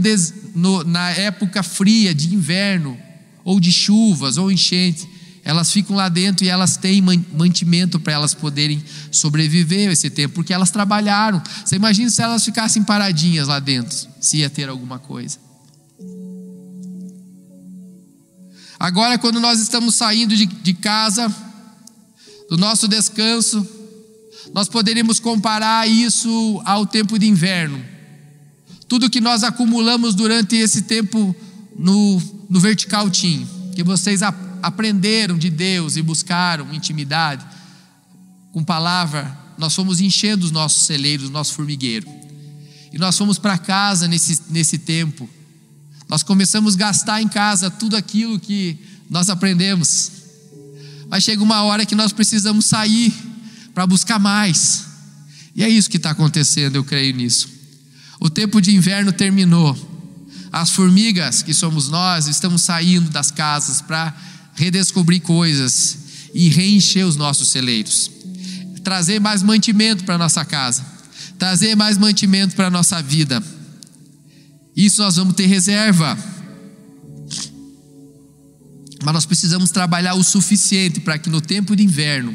no, 0.55 0.85
na 0.85 1.11
época 1.11 1.63
fria 1.63 2.15
de 2.15 2.35
inverno, 2.35 2.99
ou 3.45 3.61
de 3.61 3.71
chuvas, 3.71 4.37
ou 4.39 4.51
enchente, 4.51 5.09
elas 5.45 5.71
ficam 5.71 5.95
lá 5.95 6.09
dentro 6.09 6.45
e 6.45 6.49
elas 6.49 6.79
têm 6.79 7.03
mantimento 7.03 8.01
para 8.01 8.15
elas 8.15 8.33
poderem 8.33 8.83
sobreviver 9.11 9.91
esse 9.91 10.09
tempo, 10.09 10.35
porque 10.35 10.55
elas 10.55 10.71
trabalharam. 10.71 11.43
Você 11.63 11.77
imagina 11.77 12.09
se 12.09 12.23
elas 12.23 12.43
ficassem 12.43 12.83
paradinhas 12.83 13.47
lá 13.47 13.61
dentro, 13.61 13.95
se 14.19 14.39
ia 14.39 14.49
ter 14.49 14.71
alguma 14.71 14.99
coisa. 14.99 15.44
Agora, 18.85 19.19
quando 19.19 19.41
nós 19.41 19.61
estamos 19.61 19.95
saindo 19.95 20.37
de, 20.37 20.45
de 20.45 20.75
casa, 20.75 21.35
do 22.51 22.59
nosso 22.59 22.87
descanso, 22.87 23.67
nós 24.53 24.69
poderíamos 24.69 25.19
comparar 25.19 25.89
isso 25.89 26.61
ao 26.67 26.85
tempo 26.85 27.19
de 27.19 27.27
inverno. 27.27 27.83
Tudo 28.87 29.09
que 29.09 29.23
nós 29.23 29.43
acumulamos 29.43 30.15
durante 30.15 30.57
esse 30.57 30.83
tempo 30.83 31.35
no, 31.75 32.21
no 32.51 32.61
vertical 32.61 33.09
team, 33.09 33.49
que 33.75 33.83
vocês 33.83 34.21
aprenderam 34.23 35.39
de 35.39 35.49
Deus 35.49 35.97
e 35.97 36.03
buscaram 36.03 36.71
intimidade, 36.75 37.43
com 38.53 38.63
palavra, 38.63 39.35
nós 39.57 39.75
fomos 39.75 39.99
enchendo 39.99 40.45
os 40.45 40.51
nossos 40.51 40.85
celeiros, 40.85 41.31
nosso 41.31 41.55
formigueiro. 41.55 42.07
E 42.93 42.99
nós 42.99 43.17
fomos 43.17 43.39
para 43.39 43.57
casa 43.57 44.07
nesse, 44.07 44.43
nesse 44.51 44.77
tempo. 44.77 45.27
Nós 46.15 46.23
começamos 46.23 46.77
a 46.77 46.79
gastar 46.79 47.21
em 47.21 47.27
casa 47.27 47.69
tudo 47.69 47.97
aquilo 47.97 48.39
que 48.39 48.79
nós 49.11 49.29
aprendemos. 49.29 50.13
Mas 51.11 51.25
chega 51.25 51.43
uma 51.43 51.65
hora 51.65 51.85
que 51.85 51.97
nós 51.97 52.13
precisamos 52.13 52.67
sair 52.67 53.13
para 53.75 53.85
buscar 53.85 54.21
mais. 54.21 54.85
E 55.57 55.65
é 55.65 55.69
isso 55.69 55.91
que 55.91 55.97
está 55.97 56.11
acontecendo, 56.11 56.77
eu 56.77 56.85
creio 56.85 57.17
nisso. 57.17 57.49
O 58.21 58.31
tempo 58.31 58.61
de 58.61 58.73
inverno 58.77 59.13
terminou. 59.13 59.77
As 60.53 60.71
formigas, 60.71 61.43
que 61.43 61.53
somos 61.53 61.89
nós, 61.89 62.29
estamos 62.29 62.63
saindo 62.63 63.11
das 63.11 63.33
casas 63.33 63.81
para 63.81 64.15
redescobrir 64.55 65.21
coisas 65.21 65.99
e 66.33 66.49
reencher 66.49 67.03
os 67.03 67.17
nossos 67.17 67.49
celeiros. 67.49 68.09
Trazer 68.85 69.19
mais 69.19 69.43
mantimento 69.43 70.05
para 70.05 70.17
nossa 70.17 70.45
casa, 70.45 70.87
trazer 71.41 71.75
mais 71.75 71.99
mantimento 71.99 72.55
para 72.55 72.71
nossa 72.71 73.03
vida. 73.03 73.43
Isso 74.77 75.03
nós 75.03 75.17
vamos 75.17 75.35
ter 75.35 75.47
reserva. 75.47 76.19
Mas 79.05 79.15
nós 79.15 79.27
precisamos 79.27 79.71
trabalhar 79.71 80.15
o 80.15 80.25
suficiente 80.25 81.01
para 81.01 81.19
que 81.19 81.29
no 81.29 81.41
tempo 81.41 81.77
de 81.77 81.85
inverno 81.85 82.35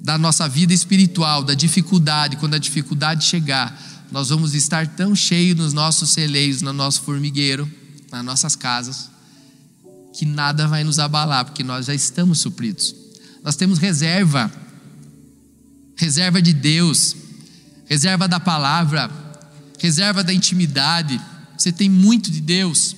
da 0.00 0.16
nossa 0.16 0.48
vida 0.48 0.72
espiritual, 0.72 1.42
da 1.42 1.54
dificuldade, 1.54 2.36
quando 2.36 2.54
a 2.54 2.58
dificuldade 2.58 3.24
chegar, 3.24 4.06
nós 4.10 4.28
vamos 4.28 4.54
estar 4.54 4.86
tão 4.86 5.14
cheios 5.14 5.56
nos 5.56 5.72
nossos 5.72 6.10
celeiros, 6.10 6.62
no 6.62 6.72
nosso 6.72 7.02
formigueiro, 7.02 7.70
nas 8.10 8.24
nossas 8.24 8.56
casas, 8.56 9.10
que 10.12 10.26
nada 10.26 10.66
vai 10.66 10.82
nos 10.82 10.98
abalar, 10.98 11.44
porque 11.44 11.62
nós 11.62 11.86
já 11.86 11.94
estamos 11.94 12.40
supridos. 12.40 12.94
Nós 13.42 13.56
temos 13.56 13.78
reserva, 13.78 14.50
reserva 15.96 16.42
de 16.42 16.52
Deus, 16.52 17.14
reserva 17.86 18.26
da 18.26 18.40
palavra, 18.40 19.10
reserva 19.80 20.22
da 20.22 20.32
intimidade. 20.32 21.20
Você 21.56 21.72
tem 21.72 21.88
muito 21.88 22.30
de 22.30 22.40
Deus, 22.40 22.94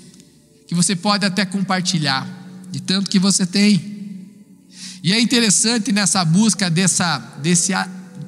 que 0.66 0.74
você 0.74 0.94
pode 0.94 1.24
até 1.24 1.44
compartilhar, 1.44 2.28
de 2.70 2.80
tanto 2.80 3.10
que 3.10 3.18
você 3.18 3.46
tem. 3.46 3.92
E 5.02 5.12
é 5.12 5.20
interessante 5.20 5.92
nessa 5.92 6.24
busca 6.24 6.68
dessa, 6.68 7.18
desse, 7.42 7.72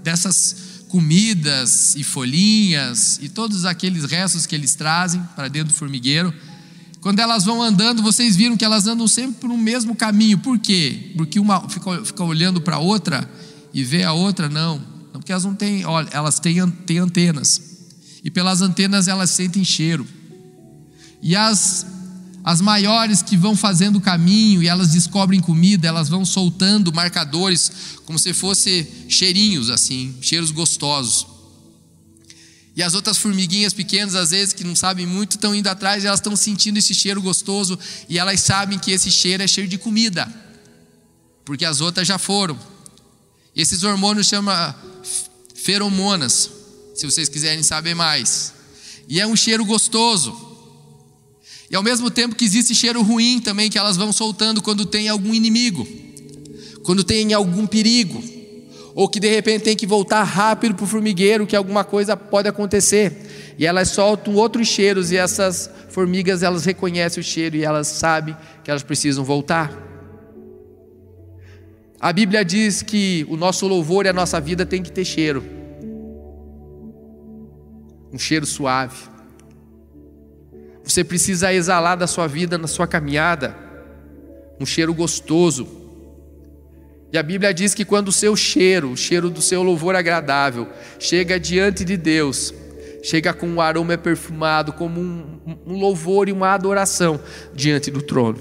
dessas 0.03 0.85
comidas 0.89 1.95
e 1.97 2.05
folhinhas 2.05 3.19
e 3.21 3.29
todos 3.29 3.65
aqueles 3.65 4.05
restos 4.05 4.47
que 4.47 4.55
eles 4.55 4.75
trazem 4.75 5.21
para 5.35 5.49
dentro 5.49 5.73
do 5.73 5.75
formigueiro. 5.75 6.33
Quando 7.01 7.21
elas 7.21 7.45
vão 7.45 7.63
andando, 7.63 8.03
vocês 8.03 8.35
viram 8.35 8.57
que 8.57 8.65
elas 8.65 8.87
andam 8.87 9.07
sempre 9.07 9.47
no 9.47 9.59
mesmo 9.59 9.95
caminho. 9.95 10.39
Por 10.39 10.59
quê? 10.59 11.13
Porque 11.17 11.39
uma 11.39 11.69
fica, 11.69 12.05
fica 12.05 12.25
olhando 12.25 12.61
para 12.61 12.77
a 12.77 12.79
outra 12.79 13.29
e 13.73 13.85
vê 13.85 14.05
a 14.05 14.13
outra? 14.13 14.49
Não. 14.49 14.81
Porque 15.13 15.31
elas 15.31 15.45
não 15.45 15.55
têm, 15.55 15.85
olha, 15.85 16.09
elas 16.13 16.41
têm, 16.41 16.67
têm 16.87 16.99
antenas. 16.99 17.74
E 18.25 18.31
pelas 18.31 18.63
antenas 18.63 19.07
elas 19.07 19.31
sentem 19.31 19.65
cheiro. 19.65 20.07
E 21.23 21.37
as 21.37 21.87
as 22.45 22.61
maiores 22.61 23.23
que 23.23 23.39
vão 23.39 23.57
fazendo 23.57 23.97
o 23.97 24.01
caminho 24.03 24.63
e 24.63 24.69
elas 24.69 24.91
descobrem 24.91 25.41
comida, 25.41 25.89
elas 25.89 26.11
vão 26.11 26.27
soltando 26.27 26.93
marcadores 26.93 27.73
como 28.05 28.19
se 28.19 28.35
fosse 28.35 28.87
cheirinhos 29.09 29.71
assim, 29.71 30.15
cheiros 30.21 30.51
gostosos. 30.51 31.27
E 32.77 32.83
as 32.83 32.93
outras 32.93 33.17
formiguinhas 33.17 33.73
pequenas, 33.73 34.15
às 34.15 34.31
vezes, 34.31 34.53
que 34.53 34.63
não 34.63 34.77
sabem 34.77 35.07
muito, 35.07 35.37
estão 35.37 35.55
indo 35.55 35.69
atrás 35.69 36.05
e 36.05 36.07
elas 36.07 36.19
estão 36.19 36.37
sentindo 36.37 36.77
esse 36.77 36.95
cheiro 36.95 37.23
gostoso 37.23 37.79
e 38.11 38.19
elas 38.19 38.41
sabem 38.41 38.79
que 38.79 38.91
esse 38.91 39.11
cheiro 39.11 39.43
é 39.43 39.47
cheiro 39.47 39.71
de 39.71 39.79
comida, 39.79 40.31
porque 41.47 41.65
as 41.65 41.81
outras 41.81 42.07
já 42.07 42.19
foram. 42.19 42.59
E 43.57 43.63
esses 43.63 43.85
hormônios 43.85 44.27
chama 44.27 44.77
feromonas, 45.55 46.51
se 46.95 47.05
vocês 47.05 47.29
quiserem 47.29 47.63
saber 47.63 47.95
mais. 47.95 48.55
E 49.09 49.21
é 49.21 49.27
um 49.27 49.37
cheiro 49.37 49.65
gostoso. 49.65 50.35
E 51.71 51.77
ao 51.77 51.83
mesmo 51.83 52.11
tempo 52.11 52.37
que 52.37 52.45
existe 52.45 52.75
cheiro 52.75 53.03
ruim 53.03 53.41
também 53.41 53.69
que 53.69 53.79
elas 53.79 53.97
vão 53.97 54.13
soltando 54.13 54.63
quando 54.63 54.87
tem 54.87 55.09
algum 55.09 55.35
inimigo, 55.35 55.87
quando 56.85 57.03
tem 57.03 57.33
algum 57.33 57.67
perigo, 57.67 58.23
ou 58.95 59.09
que 59.09 59.19
de 59.19 59.29
repente 59.29 59.63
tem 59.63 59.77
que 59.77 59.87
voltar 59.87 60.23
rápido 60.23 60.77
para 60.77 60.85
o 60.85 60.87
formigueiro, 60.87 61.47
que 61.47 61.57
alguma 61.57 61.83
coisa 61.83 62.17
pode 62.17 62.49
acontecer. 62.49 63.55
E 63.59 63.67
elas 63.67 63.89
soltam 63.89 64.35
outros 64.35 64.69
cheiros 64.69 65.11
e 65.11 65.17
essas 65.17 65.69
formigas 65.89 66.43
elas 66.43 66.65
reconhecem 66.65 67.21
o 67.21 67.25
cheiro 67.25 67.57
e 67.57 67.65
elas 67.65 67.89
sabem 67.89 68.37
que 68.63 68.71
elas 68.71 68.83
precisam 68.83 69.25
voltar. 69.25 69.73
A 72.01 72.13
Bíblia 72.13 72.45
diz 72.45 72.83
que 72.83 73.27
o 73.29 73.37
nosso 73.37 73.67
louvor 73.67 74.05
e 74.05 74.09
a 74.09 74.13
nossa 74.13 74.41
vida 74.41 74.67
tem 74.67 74.83
que 74.83 74.93
ter 74.93 75.05
cheiro. 75.05 75.64
Um 78.15 78.19
cheiro 78.19 78.47
suave. 78.47 79.09
Você 80.85 81.03
precisa 81.03 81.53
exalar 81.53 81.97
da 81.97 82.07
sua 82.07 82.29
vida, 82.29 82.57
na 82.57 82.69
sua 82.69 82.87
caminhada, 82.87 83.57
um 84.61 84.65
cheiro 84.65 84.95
gostoso. 84.95 85.67
E 87.13 87.19
a 87.19 87.25
Bíblia 87.25 87.53
diz 87.53 87.75
que 87.75 87.85
quando 87.85 88.09
o 88.09 88.13
seu 88.13 88.37
cheiro, 88.37 88.93
o 88.93 88.97
cheiro 88.97 89.29
do 89.29 89.43
seu 89.43 89.65
louvor 89.65 89.97
agradável, 89.97 90.69
chega 91.01 91.41
diante 91.41 91.85
de 91.85 91.97
Deus, 91.97 92.55
chega 93.03 93.33
com 93.35 93.49
um 93.49 93.61
aroma 93.61 93.99
perfumado, 93.99 94.73
como 94.75 95.01
um, 95.01 95.41
um 95.67 95.77
louvor 95.77 96.29
e 96.29 96.33
uma 96.33 96.51
adoração 96.51 97.19
diante 97.53 97.91
do 97.91 98.01
trono. 98.01 98.39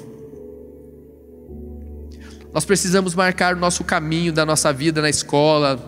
Nós 2.54 2.64
precisamos 2.64 3.16
marcar 3.16 3.56
o 3.56 3.60
nosso 3.60 3.84
caminho 3.84 4.32
da 4.32 4.46
nossa 4.46 4.72
vida 4.72 5.02
na 5.02 5.10
escola, 5.10 5.80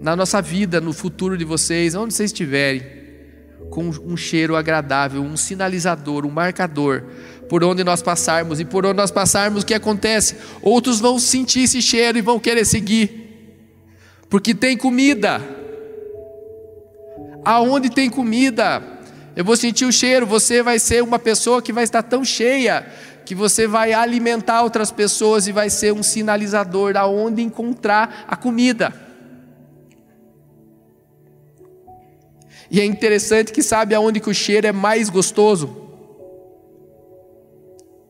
na 0.00 0.16
nossa 0.16 0.42
vida, 0.42 0.80
no 0.80 0.92
futuro 0.92 1.38
de 1.38 1.44
vocês, 1.44 1.94
onde 1.94 2.12
vocês 2.12 2.32
estiverem 2.32 3.03
com 3.74 3.88
um 3.88 4.16
cheiro 4.16 4.54
agradável, 4.54 5.20
um 5.20 5.36
sinalizador, 5.36 6.24
um 6.24 6.30
marcador, 6.30 7.02
por 7.48 7.64
onde 7.64 7.82
nós 7.82 8.00
passarmos. 8.00 8.60
E 8.60 8.64
por 8.64 8.86
onde 8.86 8.96
nós 8.96 9.10
passarmos, 9.10 9.64
o 9.64 9.66
que 9.66 9.74
acontece? 9.74 10.36
Outros 10.62 11.00
vão 11.00 11.18
sentir 11.18 11.64
esse 11.64 11.82
cheiro 11.82 12.16
e 12.16 12.22
vão 12.22 12.38
querer 12.38 12.64
seguir, 12.64 13.58
porque 14.30 14.54
tem 14.54 14.76
comida. 14.76 15.42
Aonde 17.44 17.90
tem 17.90 18.08
comida, 18.08 18.80
eu 19.34 19.44
vou 19.44 19.56
sentir 19.56 19.86
o 19.86 19.92
cheiro. 19.92 20.24
Você 20.24 20.62
vai 20.62 20.78
ser 20.78 21.02
uma 21.02 21.18
pessoa 21.18 21.60
que 21.60 21.72
vai 21.72 21.82
estar 21.82 22.02
tão 22.04 22.24
cheia 22.24 22.86
que 23.26 23.34
você 23.34 23.66
vai 23.66 23.92
alimentar 23.92 24.62
outras 24.62 24.92
pessoas 24.92 25.48
e 25.48 25.52
vai 25.52 25.68
ser 25.68 25.92
um 25.92 26.02
sinalizador 26.02 26.96
aonde 26.96 27.42
encontrar 27.42 28.24
a 28.28 28.36
comida. 28.36 29.03
E 32.74 32.80
é 32.80 32.84
interessante 32.84 33.52
que 33.52 33.62
sabe 33.62 33.94
aonde 33.94 34.18
que 34.18 34.28
o 34.28 34.34
cheiro 34.34 34.66
é 34.66 34.72
mais 34.72 35.08
gostoso? 35.08 35.76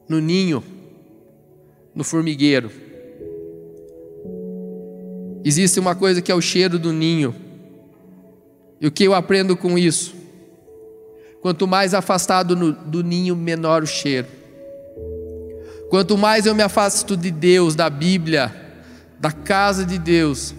No 0.08 0.22
ninho, 0.22 0.64
no 1.94 2.02
formigueiro. 2.02 2.70
Existe 5.44 5.78
uma 5.78 5.94
coisa 5.94 6.22
que 6.22 6.32
é 6.32 6.34
o 6.34 6.40
cheiro 6.40 6.78
do 6.78 6.94
ninho. 6.94 7.34
E 8.80 8.86
o 8.86 8.90
que 8.90 9.04
eu 9.04 9.12
aprendo 9.12 9.54
com 9.54 9.76
isso? 9.76 10.14
Quanto 11.42 11.66
mais 11.66 11.92
afastado 11.92 12.56
no, 12.56 12.72
do 12.72 13.04
ninho, 13.04 13.36
menor 13.36 13.82
o 13.82 13.86
cheiro. 13.86 14.28
Quanto 15.90 16.16
mais 16.16 16.46
eu 16.46 16.54
me 16.54 16.62
afasto 16.62 17.18
de 17.18 17.30
Deus, 17.30 17.74
da 17.74 17.90
Bíblia, 17.90 18.50
da 19.20 19.30
casa 19.30 19.84
de 19.84 19.98
Deus, 19.98 20.54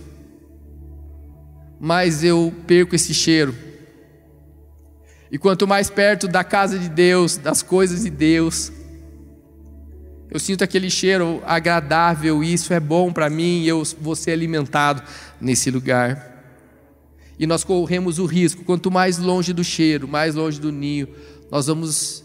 mais 1.79 2.23
eu 2.23 2.53
perco 2.67 2.93
esse 2.93 3.11
cheiro. 3.11 3.64
E 5.31 5.37
quanto 5.37 5.67
mais 5.67 5.89
perto 5.89 6.27
da 6.27 6.43
casa 6.43 6.77
de 6.77 6.89
Deus, 6.89 7.37
das 7.37 7.61
coisas 7.61 8.03
de 8.03 8.09
Deus, 8.09 8.71
eu 10.29 10.39
sinto 10.39 10.63
aquele 10.63 10.89
cheiro 10.89 11.41
agradável, 11.45 12.43
isso 12.43 12.73
é 12.73 12.79
bom 12.79 13.11
para 13.11 13.29
mim, 13.29 13.63
eu 13.63 13.83
vou 13.99 14.15
ser 14.15 14.31
alimentado 14.31 15.01
nesse 15.39 15.71
lugar. 15.71 16.33
E 17.37 17.45
nós 17.47 17.63
corremos 17.63 18.19
o 18.19 18.25
risco, 18.25 18.63
quanto 18.63 18.91
mais 18.91 19.17
longe 19.17 19.53
do 19.53 19.63
cheiro, 19.63 20.07
mais 20.07 20.35
longe 20.35 20.59
do 20.59 20.71
ninho, 20.71 21.07
nós 21.51 21.67
vamos 21.67 22.23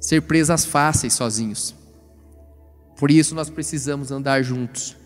ser 0.00 0.22
presas 0.22 0.64
fáceis 0.64 1.14
sozinhos. 1.14 1.74
Por 2.98 3.10
isso 3.10 3.34
nós 3.34 3.48
precisamos 3.48 4.10
andar 4.10 4.42
juntos. 4.42 4.96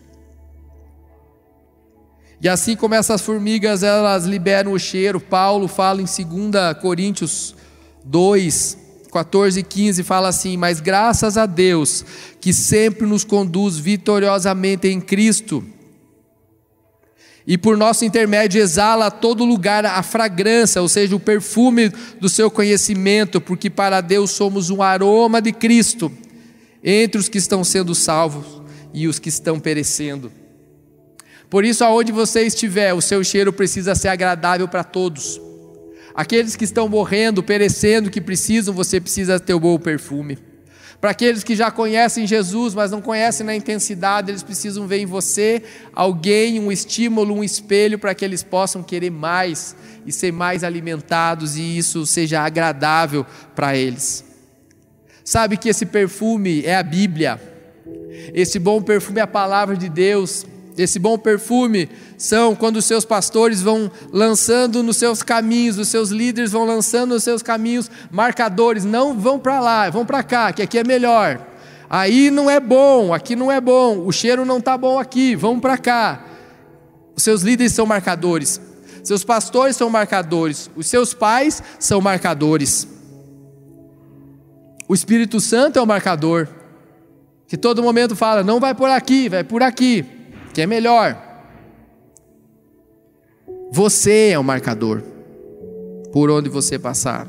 E 2.41 2.49
assim 2.49 2.75
como 2.75 2.95
essas 2.95 3.21
formigas, 3.21 3.83
elas 3.83 4.25
liberam 4.25 4.73
o 4.73 4.79
cheiro. 4.79 5.19
Paulo 5.19 5.67
fala 5.67 6.01
em 6.01 6.05
2 6.05 6.77
Coríntios 6.81 7.55
2, 8.03 8.77
14 9.11 9.59
e 9.59 9.63
15, 9.63 10.03
fala 10.03 10.27
assim: 10.27 10.57
Mas 10.57 10.79
graças 10.79 11.37
a 11.37 11.45
Deus, 11.45 12.05
que 12.39 12.53
sempre 12.53 13.07
nos 13.07 13.23
conduz 13.23 13.77
vitoriosamente 13.77 14.87
em 14.87 14.99
Cristo, 14.99 15.63
e 17.47 17.57
por 17.57 17.77
nosso 17.77 18.03
intermédio 18.03 18.59
exala 18.59 19.07
a 19.07 19.11
todo 19.11 19.45
lugar 19.45 19.85
a 19.85 20.01
fragrância, 20.01 20.81
ou 20.81 20.89
seja, 20.89 21.15
o 21.15 21.19
perfume 21.19 21.89
do 22.19 22.27
seu 22.27 22.49
conhecimento, 22.49 23.39
porque 23.39 23.69
para 23.69 24.01
Deus 24.01 24.31
somos 24.31 24.71
um 24.71 24.81
aroma 24.81 25.41
de 25.41 25.51
Cristo 25.51 26.11
entre 26.83 27.19
os 27.19 27.29
que 27.29 27.37
estão 27.37 27.63
sendo 27.63 27.93
salvos 27.93 28.61
e 28.93 29.07
os 29.07 29.19
que 29.19 29.29
estão 29.29 29.59
perecendo. 29.59 30.31
Por 31.55 31.63
isso, 31.63 31.85
aonde 31.85 32.11
você 32.11 32.41
estiver, 32.41 32.93
o 32.93 32.99
seu 32.99 33.23
cheiro 33.23 33.53
precisa 33.53 33.95
ser 33.95 34.09
agradável 34.09 34.67
para 34.67 34.83
todos. 34.83 35.39
Aqueles 36.13 36.53
que 36.53 36.65
estão 36.65 36.89
morrendo, 36.89 37.41
perecendo, 37.41 38.09
que 38.09 38.19
precisam, 38.19 38.73
você 38.73 38.99
precisa 38.99 39.39
ter 39.39 39.53
o 39.53 39.59
bom 39.61 39.79
perfume. 39.79 40.37
Para 40.99 41.11
aqueles 41.11 41.45
que 41.45 41.55
já 41.55 41.71
conhecem 41.71 42.27
Jesus, 42.27 42.73
mas 42.73 42.91
não 42.91 43.01
conhecem 43.01 43.45
na 43.45 43.55
intensidade, 43.55 44.31
eles 44.31 44.43
precisam 44.43 44.85
ver 44.85 44.97
em 44.97 45.05
você 45.05 45.63
alguém, 45.93 46.59
um 46.59 46.73
estímulo, 46.73 47.33
um 47.33 47.41
espelho 47.41 47.97
para 47.97 48.13
que 48.13 48.25
eles 48.25 48.43
possam 48.43 48.83
querer 48.83 49.11
mais 49.11 49.77
e 50.05 50.11
ser 50.11 50.33
mais 50.33 50.61
alimentados 50.61 51.55
e 51.55 51.77
isso 51.77 52.05
seja 52.05 52.41
agradável 52.41 53.25
para 53.55 53.77
eles. 53.77 54.25
Sabe 55.23 55.55
que 55.55 55.69
esse 55.69 55.85
perfume 55.85 56.65
é 56.65 56.75
a 56.75 56.83
Bíblia, 56.83 57.39
esse 58.33 58.59
bom 58.59 58.81
perfume 58.81 59.21
é 59.21 59.23
a 59.23 59.27
palavra 59.27 59.77
de 59.77 59.87
Deus, 59.87 60.45
esse 60.77 60.99
bom 60.99 61.17
perfume 61.17 61.89
são 62.17 62.55
quando 62.55 62.77
os 62.77 62.85
seus 62.85 63.05
pastores 63.05 63.61
vão 63.61 63.89
lançando 64.11 64.83
nos 64.83 64.97
seus 64.97 65.23
caminhos, 65.23 65.77
os 65.77 65.87
seus 65.87 66.09
líderes 66.09 66.51
vão 66.51 66.65
lançando 66.65 67.13
nos 67.13 67.23
seus 67.23 67.41
caminhos 67.41 67.89
marcadores, 68.11 68.83
não 68.83 69.17
vão 69.17 69.39
para 69.39 69.59
lá, 69.59 69.89
vão 69.89 70.05
para 70.05 70.21
cá, 70.21 70.51
que 70.51 70.61
aqui 70.61 70.77
é 70.77 70.83
melhor. 70.83 71.39
Aí 71.89 72.29
não 72.29 72.49
é 72.49 72.59
bom, 72.59 73.13
aqui 73.13 73.35
não 73.35 73.51
é 73.51 73.61
bom, 73.61 74.05
o 74.05 74.11
cheiro 74.11 74.43
não 74.43 74.57
está 74.57 74.77
bom 74.77 74.99
aqui, 74.99 75.35
vão 75.35 75.59
para 75.59 75.77
cá. 75.77 76.25
Os 77.15 77.23
seus 77.23 77.41
líderes 77.41 77.71
são 77.71 77.85
marcadores, 77.85 78.59
seus 79.03 79.23
pastores 79.23 79.77
são 79.77 79.89
marcadores, 79.89 80.69
os 80.75 80.87
seus 80.87 81.13
pais 81.13 81.63
são 81.79 82.01
marcadores. 82.01 82.85
O 84.87 84.93
Espírito 84.93 85.39
Santo 85.39 85.79
é 85.79 85.81
o 85.81 85.87
marcador, 85.87 86.49
que 87.47 87.55
todo 87.55 87.81
momento 87.81 88.15
fala: 88.15 88.43
não 88.43 88.59
vai 88.59 88.75
por 88.75 88.89
aqui, 88.89 89.29
vai 89.29 89.43
por 89.43 89.63
aqui 89.63 90.14
que 90.55 90.61
é 90.61 90.65
melhor. 90.65 91.21
Você 93.73 94.29
é 94.29 94.39
o 94.39 94.43
marcador 94.43 95.03
por 96.13 96.31
onde 96.31 96.47
você 96.47 96.79
passar. 96.79 97.27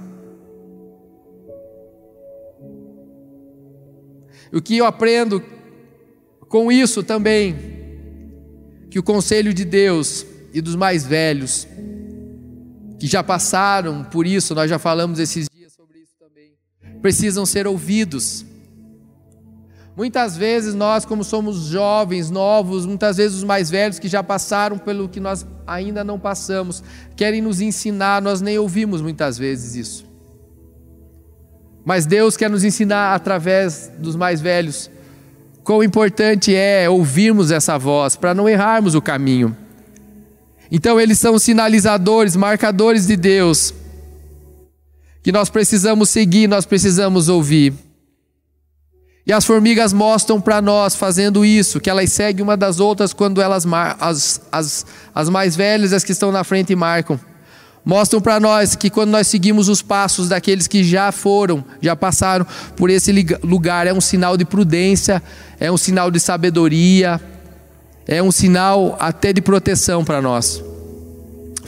O 4.53 4.63
que 4.63 4.77
eu 4.77 4.87
aprendo 4.87 5.43
com 6.49 6.71
isso 6.71 7.03
também, 7.03 7.57
que 8.89 8.99
o 9.01 9.03
conselho 9.03 9.53
de 9.53 9.65
Deus 9.65 10.25
e 10.55 10.61
dos 10.61 10.77
mais 10.77 11.05
velhos, 11.05 11.67
que 12.97 13.09
já 13.09 13.25
passaram 13.25 14.05
por 14.05 14.25
isso, 14.25 14.55
nós 14.55 14.71
já 14.71 14.79
falamos 14.79 15.19
esses 15.19 15.49
dias 15.53 15.73
sobre 15.73 15.99
isso 15.99 16.15
também, 16.17 16.53
precisam 17.03 17.45
ser 17.45 17.67
ouvidos. 17.67 18.47
Muitas 19.97 20.37
vezes 20.37 20.75
nós, 20.75 21.07
como 21.07 21.25
somos 21.25 21.57
jovens, 21.69 22.31
novos, 22.31 22.85
muitas 22.85 23.17
vezes 23.17 23.39
os 23.39 23.45
mais 23.45 23.71
velhos 23.71 23.99
que 23.99 24.09
já 24.09 24.23
passaram 24.23 24.77
pelo 24.77 25.09
que 25.09 25.19
nós 25.19 25.47
ainda 25.67 26.05
não 26.05 26.19
passamos, 26.19 26.83
querem 27.17 27.41
nos 27.41 27.63
ensinar, 27.63 28.21
nós 28.21 28.43
nem 28.43 28.59
ouvimos 28.59 29.01
muitas 29.01 29.39
vezes 29.39 29.75
isso. 29.75 30.07
Mas 31.83 32.05
Deus 32.05 32.37
quer 32.37 32.51
nos 32.51 32.63
ensinar 32.63 33.15
através 33.15 33.91
dos 33.99 34.17
mais 34.17 34.41
velhos 34.41 34.91
quão 35.65 35.83
importante 35.83 36.55
é 36.55 36.91
ouvirmos 36.91 37.51
essa 37.51 37.79
voz 37.79 38.17
para 38.17 38.35
não 38.35 38.47
errarmos 38.47 38.95
o 38.95 39.01
caminho. 39.01 39.57
Então 40.71 41.01
eles 41.01 41.19
são 41.19 41.39
sinalizadores, 41.39 42.37
marcadores 42.37 43.07
de 43.07 43.17
Deus 43.17 43.73
que 45.23 45.33
nós 45.33 45.51
precisamos 45.51 46.09
seguir, 46.11 46.47
nós 46.47 46.65
precisamos 46.65 47.29
ouvir. 47.29 47.86
E 49.27 49.33
as 49.33 49.45
formigas 49.45 49.93
mostram 49.93 50.41
para 50.41 50.63
nós, 50.63 50.95
fazendo 50.95 51.45
isso, 51.45 51.81
que 51.81 51.91
elas 51.91 52.13
seguem 52.13 52.45
uma 52.45 52.57
das 52.57 52.79
outras 52.79 53.13
quando 53.13 53.43
elas, 53.43 53.67
as, 53.99 54.41
as, 54.53 54.87
as 55.13 55.29
mais 55.29 55.57
velhas, 55.57 55.93
as 55.93 56.05
que 56.05 56.13
estão 56.13 56.31
na 56.31 56.45
frente, 56.45 56.77
marcam. 56.77 57.19
Mostram 57.85 58.21
para 58.21 58.39
nós 58.39 58.77
que 58.77 58.89
quando 58.89 59.11
nós 59.11 59.27
seguimos 59.27 59.69
os 59.69 59.83
passos 59.83 60.29
daqueles 60.29 60.69
que 60.69 60.85
já 60.85 61.11
foram, 61.11 61.65
já 61.81 61.97
passaram 61.97 62.47
por 62.77 62.89
esse 62.89 63.13
lugar, 63.43 63.89
é 63.89 63.93
um 63.93 64.01
sinal 64.01 64.37
de 64.37 64.45
prudência, 64.45 65.21
é 65.59 65.73
um 65.73 65.77
sinal 65.77 66.09
de 66.09 66.21
sabedoria, 66.21 67.21
é 68.07 68.23
um 68.23 68.31
sinal 68.31 68.97
até 69.01 69.33
de 69.33 69.41
proteção 69.41 70.05
para 70.05 70.23
nós. 70.23 70.63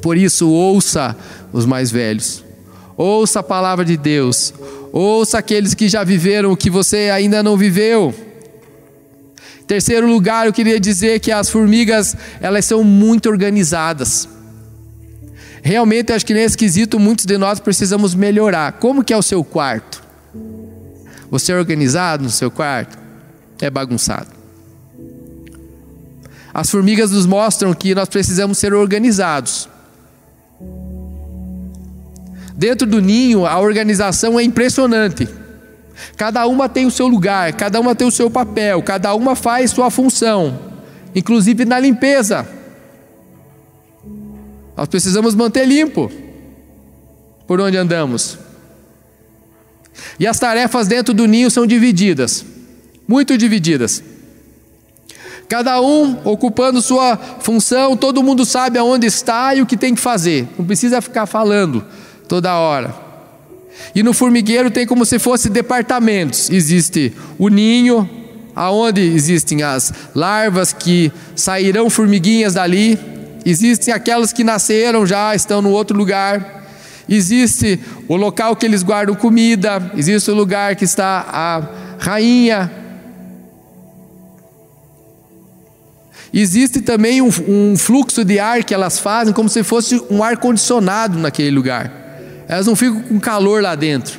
Por 0.01 0.17
isso, 0.17 0.49
ouça 0.49 1.17
os 1.53 1.67
mais 1.67 1.91
velhos, 1.91 2.45
ouça 2.97 3.41
a 3.41 3.43
palavra 3.43 3.85
de 3.85 3.97
Deus, 3.97 4.55
Ouça 4.93 5.39
aqueles 5.39 5.75
que 5.75 5.89
já 5.89 6.03
viveram 6.03 6.53
o 6.53 6.57
que 6.57 6.71
você 6.71 7.11
ainda 7.11 7.43
não 7.43 7.57
viveu. 7.57 8.15
Terceiro 9.67 10.07
lugar, 10.07 10.47
eu 10.47 10.53
queria 10.53 10.81
dizer 10.81 11.21
que 11.21 11.31
as 11.31 11.51
formigas, 11.51 12.17
elas 12.41 12.65
são 12.65 12.83
muito 12.83 13.29
organizadas. 13.29 14.27
Realmente, 15.63 16.13
acho 16.13 16.25
que 16.25 16.33
nesse 16.33 16.57
quesito, 16.57 16.99
muitos 16.99 17.27
de 17.27 17.37
nós 17.37 17.61
precisamos 17.61 18.15
melhorar. 18.15 18.73
Como 18.73 19.05
que 19.05 19.13
é 19.13 19.17
o 19.17 19.23
seu 19.23 19.45
quarto? 19.45 20.03
Você 21.31 21.53
é 21.53 21.57
organizado 21.57 22.25
no 22.25 22.31
seu 22.31 22.51
quarto? 22.51 22.99
É 23.61 23.69
bagunçado. 23.69 24.29
As 26.55 26.71
formigas 26.71 27.11
nos 27.11 27.27
mostram 27.27 27.75
que 27.75 27.95
nós 27.95 28.09
precisamos 28.09 28.57
ser 28.57 28.73
organizados. 28.73 29.69
Dentro 32.59 32.89
do 32.89 33.01
ninho, 33.01 33.47
a 33.47 33.57
organização 33.61 34.37
é 34.37 34.43
impressionante. 34.43 35.29
Cada 36.17 36.45
uma 36.49 36.69
tem 36.69 36.87
o 36.87 36.91
seu 36.91 37.07
lugar, 37.07 37.53
cada 37.53 37.79
uma 37.79 37.95
tem 37.95 38.05
o 38.05 38.11
seu 38.11 38.29
papel, 38.29 38.83
cada 38.83 39.15
uma 39.15 39.37
faz 39.37 39.71
sua 39.71 39.91
função, 39.91 40.59
inclusive 41.15 41.65
na 41.65 41.79
limpeza. 41.79 42.49
Nós 44.77 44.89
precisamos 44.89 45.37
manter 45.37 45.67
limpo 45.67 46.11
por 47.47 47.61
onde 47.61 47.77
andamos. 47.77 48.37
E 50.19 50.27
as 50.27 50.41
tarefas 50.41 50.89
dentro 50.89 51.15
do 51.15 51.27
ninho 51.27 51.53
são 51.53 51.65
divididas, 51.65 52.45
muito 53.07 53.39
divididas. 53.39 54.03
Cada 55.49 55.81
um 55.81 56.19
ocupando 56.25 56.83
sua 56.83 57.17
função, 57.17 57.97
todo 57.97 58.21
mundo 58.21 58.45
sabe 58.45 58.81
aonde 58.81 59.07
está 59.07 59.55
e 59.55 59.63
o 59.63 59.67
que 59.67 59.77
tem 59.77 59.95
que 59.95 60.01
fazer. 60.01 60.49
Não 60.59 60.67
precisa 60.67 61.01
ficar 61.01 61.25
falando 61.25 61.87
toda 62.29 62.55
hora. 62.55 62.95
E 63.95 64.03
no 64.03 64.13
formigueiro 64.13 64.71
tem 64.71 64.87
como 64.87 65.05
se 65.05 65.19
fosse 65.19 65.49
departamentos. 65.49 66.51
Existe 66.51 67.13
o 67.39 67.49
ninho, 67.49 68.09
aonde 68.55 69.01
existem 69.01 69.63
as 69.63 69.93
larvas 70.15 70.73
que 70.73 71.11
sairão 71.35 71.89
formiguinhas 71.89 72.55
dali. 72.55 72.99
Existem 73.45 73.95
aquelas 73.95 74.33
que 74.33 74.45
nasceram 74.45 75.07
já, 75.07 75.35
estão 75.35 75.63
no 75.63 75.71
outro 75.71 75.97
lugar. 75.97 76.57
Existe 77.09 77.81
o 78.07 78.17
local 78.17 78.55
que 78.55 78.67
eles 78.67 78.83
guardam 78.83 79.15
comida, 79.15 79.91
existe 79.97 80.31
o 80.31 80.35
lugar 80.35 80.77
que 80.77 80.85
está 80.85 81.25
a 81.27 81.63
rainha. 81.99 82.71
Existe 86.35 86.83
também 86.83 87.23
um, 87.23 87.31
um 87.49 87.77
fluxo 87.79 88.23
de 88.23 88.39
ar 88.39 88.63
que 88.63 88.75
elas 88.75 88.99
fazem 88.99 89.33
como 89.33 89.49
se 89.49 89.63
fosse 89.63 90.03
um 90.11 90.23
ar 90.23 90.37
condicionado 90.37 91.19
naquele 91.19 91.51
lugar. 91.51 92.08
Elas 92.49 92.67
não 92.67 92.75
ficam 92.75 93.03
com 93.03 93.21
calor 93.21 93.63
lá 93.63 93.75
dentro. 93.75 94.19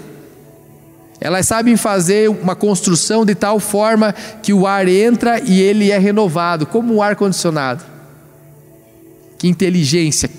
Elas 1.19 1.47
sabem 1.47 1.75
fazer 1.75 2.29
uma 2.29 2.55
construção 2.55 3.25
de 3.25 3.35
tal 3.35 3.59
forma 3.59 4.13
que 4.41 4.53
o 4.53 4.65
ar 4.65 4.87
entra 4.87 5.39
e 5.39 5.59
ele 5.59 5.91
é 5.91 5.97
renovado, 5.97 6.65
como 6.65 6.93
um 6.93 7.01
ar 7.01 7.15
condicionado. 7.15 7.83
Que 9.37 9.47
inteligência. 9.47 10.29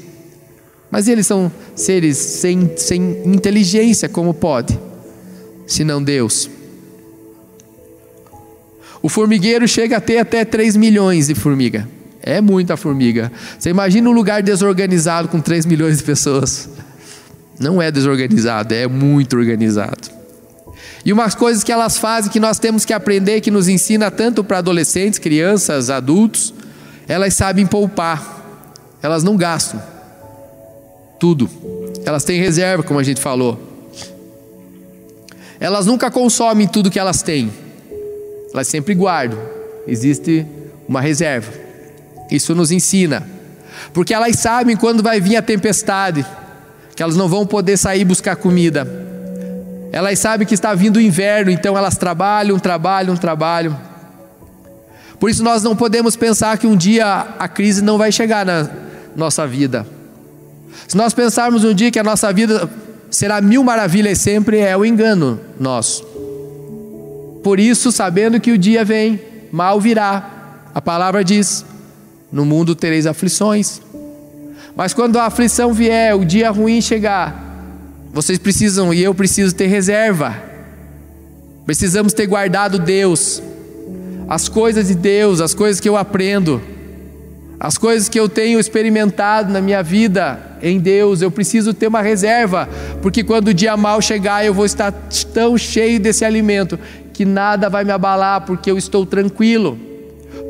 Mas 0.90 1.08
eles 1.08 1.26
são 1.26 1.52
seres 1.74 2.16
sem, 2.16 2.72
sem 2.76 3.22
inteligência, 3.26 4.08
como 4.08 4.32
pode? 4.32 4.78
Se 5.66 5.84
não 5.84 6.02
Deus. 6.02 6.48
O 9.02 9.08
formigueiro 9.08 9.66
chega 9.66 9.96
a 9.96 10.00
ter 10.00 10.18
até 10.18 10.44
3 10.44 10.76
milhões 10.76 11.26
de 11.26 11.34
formiga. 11.34 11.88
É 12.22 12.40
muita 12.40 12.76
formiga. 12.76 13.32
Você 13.58 13.70
imagina 13.70 14.08
um 14.08 14.12
lugar 14.12 14.42
desorganizado 14.42 15.28
com 15.28 15.40
3 15.40 15.64
milhões 15.64 15.98
de 15.98 16.04
pessoas. 16.04 16.68
Não 17.60 17.80
é 17.80 17.90
desorganizado, 17.90 18.72
é 18.72 18.86
muito 18.86 19.36
organizado. 19.36 20.08
E 21.04 21.12
umas 21.12 21.34
coisas 21.34 21.62
que 21.62 21.70
elas 21.70 21.98
fazem 21.98 22.32
que 22.32 22.40
nós 22.40 22.58
temos 22.58 22.86
que 22.86 22.92
aprender, 22.94 23.42
que 23.42 23.50
nos 23.50 23.68
ensina 23.68 24.10
tanto 24.10 24.42
para 24.42 24.58
adolescentes, 24.58 25.18
crianças, 25.18 25.90
adultos, 25.90 26.54
elas 27.06 27.34
sabem 27.34 27.66
poupar, 27.66 28.96
elas 29.02 29.22
não 29.22 29.36
gastam 29.36 29.82
tudo, 31.18 31.50
elas 32.06 32.24
têm 32.24 32.40
reserva, 32.40 32.82
como 32.82 32.98
a 32.98 33.02
gente 33.02 33.20
falou. 33.20 33.60
Elas 35.60 35.84
nunca 35.84 36.10
consomem 36.10 36.66
tudo 36.66 36.90
que 36.90 36.98
elas 36.98 37.20
têm, 37.20 37.52
elas 38.54 38.68
sempre 38.68 38.94
guardam, 38.94 39.38
existe 39.86 40.46
uma 40.88 41.02
reserva. 41.02 41.52
Isso 42.30 42.54
nos 42.54 42.70
ensina, 42.70 43.28
porque 43.92 44.14
elas 44.14 44.36
sabem 44.36 44.76
quando 44.76 45.02
vai 45.02 45.20
vir 45.20 45.36
a 45.36 45.42
tempestade, 45.42 46.24
que 46.94 47.02
elas 47.02 47.16
não 47.16 47.28
vão 47.28 47.46
poder 47.46 47.76
sair 47.76 48.04
buscar 48.04 48.36
comida 48.36 49.00
elas 49.92 50.18
sabem 50.18 50.46
que 50.46 50.54
está 50.54 50.74
vindo 50.74 50.96
o 50.96 51.00
inverno, 51.00 51.50
então 51.50 51.76
elas 51.76 51.96
trabalham, 51.96 52.58
trabalham, 52.58 53.16
trabalham. 53.16 53.76
Por 55.18 55.28
isso 55.28 55.42
nós 55.42 55.62
não 55.62 55.74
podemos 55.74 56.16
pensar 56.16 56.56
que 56.58 56.66
um 56.66 56.76
dia 56.76 57.26
a 57.38 57.48
crise 57.48 57.82
não 57.82 57.98
vai 57.98 58.12
chegar 58.12 58.46
na 58.46 58.70
nossa 59.16 59.46
vida. 59.46 59.86
Se 60.86 60.96
nós 60.96 61.12
pensarmos 61.12 61.64
um 61.64 61.74
dia 61.74 61.90
que 61.90 61.98
a 61.98 62.04
nossa 62.04 62.32
vida 62.32 62.70
será 63.10 63.40
mil 63.40 63.64
maravilhas 63.64 64.18
sempre, 64.18 64.58
é 64.58 64.76
o 64.76 64.84
engano 64.84 65.40
nosso. 65.58 66.04
Por 67.42 67.58
isso, 67.58 67.90
sabendo 67.90 68.40
que 68.40 68.52
o 68.52 68.58
dia 68.58 68.84
vem, 68.84 69.20
mal 69.50 69.80
virá. 69.80 70.62
A 70.74 70.80
palavra 70.80 71.24
diz: 71.24 71.64
No 72.30 72.44
mundo 72.44 72.74
tereis 72.74 73.06
aflições. 73.06 73.80
Mas 74.80 74.94
quando 74.94 75.18
a 75.18 75.26
aflição 75.26 75.74
vier, 75.74 76.16
o 76.16 76.24
dia 76.24 76.50
ruim 76.50 76.80
chegar, 76.80 77.38
vocês 78.14 78.38
precisam 78.38 78.94
e 78.94 79.02
eu 79.02 79.14
preciso 79.14 79.54
ter 79.54 79.66
reserva. 79.66 80.34
Precisamos 81.66 82.14
ter 82.14 82.26
guardado 82.26 82.78
Deus, 82.78 83.42
as 84.26 84.48
coisas 84.48 84.88
de 84.88 84.94
Deus, 84.94 85.42
as 85.42 85.52
coisas 85.52 85.80
que 85.80 85.86
eu 85.86 85.98
aprendo, 85.98 86.62
as 87.60 87.76
coisas 87.76 88.08
que 88.08 88.18
eu 88.18 88.26
tenho 88.26 88.58
experimentado 88.58 89.52
na 89.52 89.60
minha 89.60 89.82
vida 89.82 90.40
em 90.62 90.80
Deus. 90.80 91.20
Eu 91.20 91.30
preciso 91.30 91.74
ter 91.74 91.86
uma 91.86 92.00
reserva, 92.00 92.66
porque 93.02 93.22
quando 93.22 93.48
o 93.48 93.54
dia 93.54 93.76
mal 93.76 94.00
chegar, 94.00 94.46
eu 94.46 94.54
vou 94.54 94.64
estar 94.64 94.90
tão 95.34 95.58
cheio 95.58 96.00
desse 96.00 96.24
alimento 96.24 96.78
que 97.12 97.26
nada 97.26 97.68
vai 97.68 97.84
me 97.84 97.92
abalar, 97.92 98.46
porque 98.46 98.70
eu 98.70 98.78
estou 98.78 99.04
tranquilo. 99.04 99.89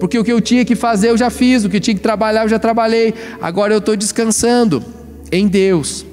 Porque 0.01 0.19
o 0.19 0.25
que 0.25 0.33
eu 0.33 0.41
tinha 0.41 0.65
que 0.65 0.75
fazer 0.75 1.11
eu 1.11 1.17
já 1.19 1.29
fiz, 1.29 1.63
o 1.65 1.69
que 1.69 1.77
eu 1.77 1.81
tinha 1.81 1.95
que 1.95 2.01
trabalhar 2.01 2.45
eu 2.45 2.49
já 2.49 2.59
trabalhei. 2.59 3.15
Agora 3.41 3.75
eu 3.75 3.79
estou 3.79 3.95
descansando 3.95 4.83
em 5.31 5.47
Deus. 5.47 6.07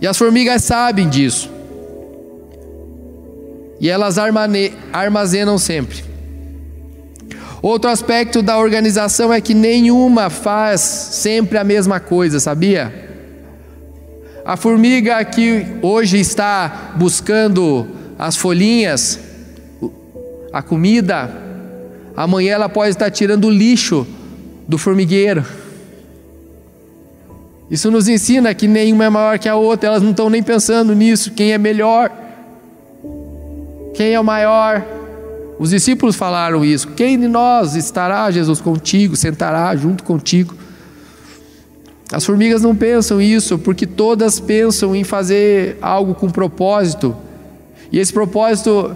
E 0.00 0.06
as 0.06 0.16
formigas 0.16 0.64
sabem 0.64 1.08
disso. 1.08 1.52
E 3.78 3.88
elas 3.88 4.16
armazenam 4.92 5.58
sempre. 5.58 6.02
Outro 7.60 7.90
aspecto 7.90 8.40
da 8.42 8.58
organização 8.58 9.32
é 9.32 9.40
que 9.40 9.52
nenhuma 9.52 10.30
faz 10.30 10.80
sempre 10.80 11.58
a 11.58 11.64
mesma 11.64 12.00
coisa, 12.00 12.40
sabia? 12.40 12.92
A 14.44 14.56
formiga 14.56 15.22
que 15.24 15.66
hoje 15.82 16.18
está 16.18 16.92
buscando 16.96 17.86
as 18.18 18.36
folhinhas, 18.36 19.18
a 20.52 20.62
comida, 20.62 21.43
amanhã 22.16 22.54
ela 22.54 22.68
pode 22.68 22.90
estar 22.90 23.10
tirando 23.10 23.46
o 23.46 23.50
lixo 23.50 24.06
do 24.66 24.78
formigueiro. 24.78 25.44
Isso 27.70 27.90
nos 27.90 28.08
ensina 28.08 28.54
que 28.54 28.68
nenhuma 28.68 29.04
é 29.04 29.10
maior 29.10 29.38
que 29.38 29.48
a 29.48 29.56
outra, 29.56 29.88
elas 29.88 30.02
não 30.02 30.10
estão 30.10 30.28
nem 30.28 30.42
pensando 30.42 30.94
nisso, 30.94 31.32
quem 31.32 31.52
é 31.52 31.58
melhor, 31.58 32.10
quem 33.94 34.12
é 34.12 34.20
o 34.20 34.24
maior. 34.24 34.84
Os 35.58 35.70
discípulos 35.70 36.16
falaram 36.16 36.64
isso: 36.64 36.88
quem 36.88 37.18
de 37.18 37.26
nós 37.26 37.74
estará, 37.74 38.30
Jesus, 38.30 38.60
contigo, 38.60 39.16
sentará 39.16 39.74
junto 39.76 40.04
contigo? 40.04 40.54
As 42.12 42.24
formigas 42.24 42.62
não 42.62 42.76
pensam 42.76 43.20
isso, 43.20 43.58
porque 43.58 43.86
todas 43.86 44.38
pensam 44.38 44.94
em 44.94 45.02
fazer 45.02 45.78
algo 45.80 46.14
com 46.14 46.30
propósito, 46.30 47.16
e 47.90 47.98
esse 47.98 48.12
propósito 48.12 48.94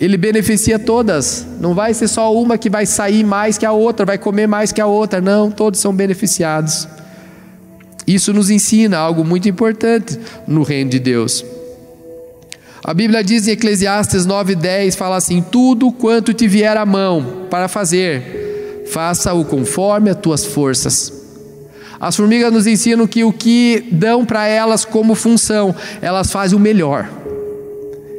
ele 0.00 0.16
beneficia 0.16 0.78
todas. 0.78 1.46
Não 1.60 1.74
vai 1.74 1.92
ser 1.92 2.08
só 2.08 2.32
uma 2.34 2.56
que 2.56 2.70
vai 2.70 2.86
sair 2.86 3.24
mais 3.24 3.58
que 3.58 3.66
a 3.66 3.72
outra, 3.72 4.06
vai 4.06 4.18
comer 4.18 4.46
mais 4.46 4.72
que 4.72 4.80
a 4.80 4.86
outra. 4.86 5.20
Não, 5.20 5.50
todos 5.50 5.80
são 5.80 5.92
beneficiados. 5.92 6.86
Isso 8.06 8.32
nos 8.32 8.48
ensina 8.48 8.96
algo 8.96 9.24
muito 9.24 9.48
importante 9.48 10.18
no 10.46 10.62
reino 10.62 10.90
de 10.90 10.98
Deus. 10.98 11.44
A 12.82 12.94
Bíblia 12.94 13.22
diz 13.22 13.46
em 13.46 13.50
Eclesiastes 13.50 14.24
9:10 14.24 14.94
fala 14.94 15.16
assim: 15.16 15.42
"Tudo 15.42 15.92
quanto 15.92 16.32
te 16.32 16.48
vier 16.48 16.76
à 16.76 16.86
mão 16.86 17.46
para 17.50 17.68
fazer, 17.68 18.84
faça-o 18.90 19.44
conforme 19.44 20.10
as 20.10 20.16
tuas 20.16 20.44
forças." 20.44 21.12
As 22.00 22.14
formigas 22.14 22.52
nos 22.52 22.66
ensinam 22.66 23.08
que 23.08 23.24
o 23.24 23.32
que 23.32 23.84
dão 23.90 24.24
para 24.24 24.46
elas 24.46 24.84
como 24.84 25.16
função, 25.16 25.74
elas 26.00 26.30
fazem 26.30 26.56
o 26.56 26.60
melhor. 26.60 27.17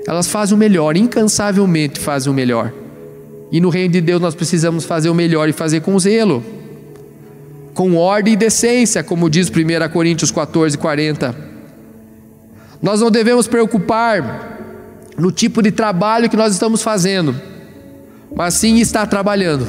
Elas 0.08 0.28
fazem 0.28 0.56
o 0.56 0.58
melhor, 0.58 0.98
incansavelmente 0.98 2.00
fazem 2.00 2.32
o 2.32 2.36
melhor. 2.36 2.74
E 3.52 3.60
no 3.60 3.70
reino 3.70 3.94
de 3.94 4.02
Deus 4.02 4.22
nós 4.22 4.36
precisamos 4.36 4.86
fazer 4.86 5.10
o 5.10 5.16
melhor 5.16 5.50
e 5.50 5.54
fazer 5.54 5.82
com 5.82 5.98
zelo 6.00 6.44
com 7.80 7.96
ordem 7.96 8.34
e 8.34 8.36
decência, 8.36 9.02
como 9.02 9.30
diz 9.30 9.50
1 9.50 9.54
Coríntios 9.94 10.32
14, 10.32 10.78
40. 10.78 11.34
Nós 12.82 13.00
não 13.00 13.10
devemos 13.10 13.48
preocupar 13.48 14.60
no 15.18 15.32
tipo 15.32 15.62
de 15.62 15.72
trabalho 15.72 16.30
que 16.30 16.36
nós 16.36 16.52
estamos 16.52 16.82
fazendo, 16.82 17.34
mas 18.36 18.56
sim 18.56 18.80
estar 18.80 19.08
trabalhando, 19.08 19.66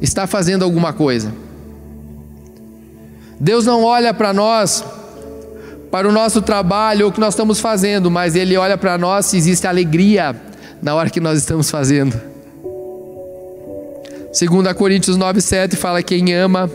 estar 0.00 0.26
fazendo 0.26 0.62
alguma 0.62 0.94
coisa. 0.94 1.34
Deus 3.38 3.66
não 3.66 3.84
olha 3.84 4.14
para 4.14 4.32
nós, 4.32 4.82
para 5.92 6.08
o 6.08 6.12
nosso 6.12 6.42
trabalho 6.42 7.04
ou 7.04 7.10
o 7.10 7.14
que 7.14 7.20
nós 7.20 7.34
estamos 7.34 7.60
fazendo, 7.60 8.10
mas 8.10 8.34
Ele 8.34 8.56
olha 8.56 8.78
para 8.78 8.98
nós 8.98 9.26
se 9.26 9.36
existe 9.36 9.66
alegria 9.66 10.34
na 10.82 10.94
hora 10.94 11.10
que 11.10 11.20
nós 11.20 11.38
estamos 11.38 11.70
fazendo. 11.70 12.18
2 14.32 14.72
Coríntios 14.74 15.18
9,7 15.18 15.76
fala: 15.76 16.02
quem 16.02 16.34
ama 16.34 16.70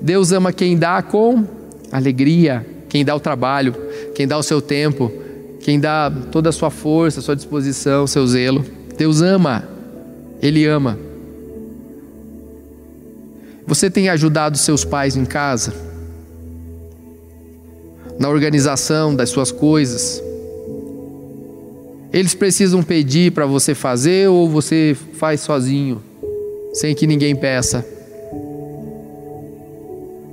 Deus 0.00 0.32
ama 0.32 0.52
quem 0.52 0.76
dá 0.76 1.02
com 1.02 1.44
alegria, 1.90 2.64
quem 2.88 3.04
dá 3.04 3.14
o 3.14 3.20
trabalho, 3.20 3.74
quem 4.14 4.28
dá 4.28 4.36
o 4.36 4.42
seu 4.42 4.60
tempo, 4.60 5.10
quem 5.60 5.80
dá 5.80 6.12
toda 6.30 6.50
a 6.50 6.52
sua 6.52 6.70
força, 6.70 7.20
sua 7.22 7.34
disposição, 7.34 8.06
seu 8.06 8.26
zelo. 8.26 8.64
Deus 8.98 9.22
ama, 9.22 9.64
Ele 10.42 10.66
ama. 10.66 10.98
Você 13.66 13.90
tem 13.90 14.10
ajudado 14.10 14.58
seus 14.58 14.84
pais 14.84 15.16
em 15.16 15.24
casa? 15.24 15.93
Na 18.18 18.28
organização 18.28 19.14
das 19.14 19.30
suas 19.30 19.50
coisas? 19.50 20.22
Eles 22.12 22.32
precisam 22.32 22.82
pedir 22.82 23.32
para 23.32 23.44
você 23.44 23.74
fazer 23.74 24.28
ou 24.28 24.48
você 24.48 24.96
faz 25.14 25.40
sozinho, 25.40 26.00
sem 26.72 26.94
que 26.94 27.06
ninguém 27.06 27.34
peça? 27.34 27.84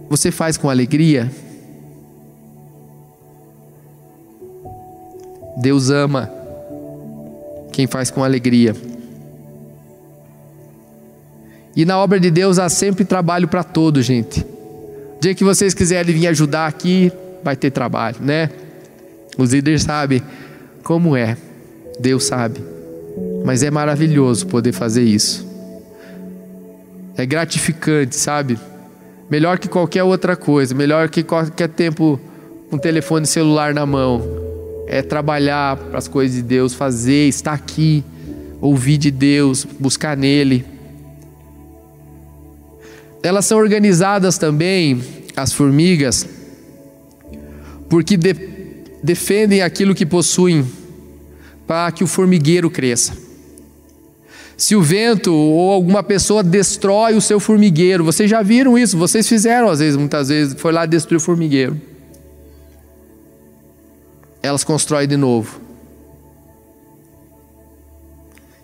Você 0.10 0.30
faz 0.30 0.58
com 0.58 0.70
alegria? 0.70 1.32
Deus 5.58 5.90
ama 5.90 6.32
quem 7.72 7.88
faz 7.88 8.12
com 8.12 8.24
alegria. 8.24 8.76
E 11.76 11.86
na 11.86 11.98
obra 11.98 12.20
de 12.20 12.30
Deus 12.30 12.60
há 12.60 12.68
sempre 12.70 13.06
trabalho 13.06 13.48
para 13.48 13.64
todos, 13.64 14.06
gente. 14.06 14.42
O 14.42 15.22
dia 15.22 15.34
que 15.34 15.44
vocês 15.44 15.74
quiserem 15.74 16.14
vir 16.14 16.28
ajudar 16.28 16.68
aqui, 16.68 17.12
vai 17.44 17.56
ter 17.56 17.72
trabalho, 17.72 18.18
né? 18.20 18.50
Os 19.38 19.54
líderes 19.54 19.84
sabem 19.84 20.22
como 20.84 21.16
é, 21.16 21.38
Deus 22.00 22.26
sabe. 22.26 22.62
Mas 23.44 23.64
é 23.64 23.72
maravilhoso 23.72 24.48
poder 24.48 24.72
fazer 24.72 25.04
isso. 25.04 25.48
É 27.18 27.26
gratificante, 27.26 28.16
sabe? 28.16 28.58
melhor 29.32 29.58
que 29.58 29.70
qualquer 29.70 30.04
outra 30.04 30.36
coisa, 30.36 30.76
melhor 30.76 31.08
que 31.08 31.24
qualquer 31.24 31.70
tempo 31.70 32.20
com 32.70 32.76
um 32.76 32.80
telefone 32.80 33.26
celular 33.26 33.74
na 33.74 33.86
mão. 33.86 34.22
É 34.88 35.02
trabalhar 35.02 35.78
para 35.78 35.98
as 35.98 36.10
coisas 36.10 36.36
de 36.36 36.44
Deus, 36.44 36.74
fazer, 36.74 37.30
estar 37.30 37.54
aqui, 37.54 38.04
ouvir 38.60 38.98
de 38.98 39.10
Deus, 39.10 39.66
buscar 39.80 40.18
nele. 40.18 40.66
Elas 43.24 43.46
são 43.46 43.58
organizadas 43.58 44.38
também, 44.38 45.02
as 45.34 45.54
formigas, 45.54 46.28
porque 47.92 48.16
de, 48.16 48.34
defendem 49.04 49.62
aquilo 49.62 49.94
que 49.94 50.06
possuem 50.06 50.66
para 51.68 51.92
que 51.92 52.04
o 52.04 52.08
formigueiro 52.08 52.72
cresça. 52.72 53.14
Se 54.56 54.76
o 54.76 54.82
vento 54.82 55.34
ou 55.34 55.72
alguma 55.72 56.02
pessoa 56.02 56.42
destrói 56.42 57.16
o 57.16 57.22
seu 57.22 57.40
formigueiro, 57.40 58.04
vocês 58.04 58.30
já 58.30 58.42
viram 58.42 58.78
isso, 58.78 58.98
vocês 58.98 59.28
fizeram 59.28 59.68
às 59.70 59.80
vezes, 59.80 59.98
muitas 59.98 60.30
vezes, 60.30 60.56
foi 60.58 60.72
lá 60.72 60.86
destruir 60.86 61.18
o 61.18 61.20
formigueiro. 61.20 61.80
Elas 64.42 64.64
constroem 64.64 65.08
de 65.08 65.18
novo. 65.18 65.60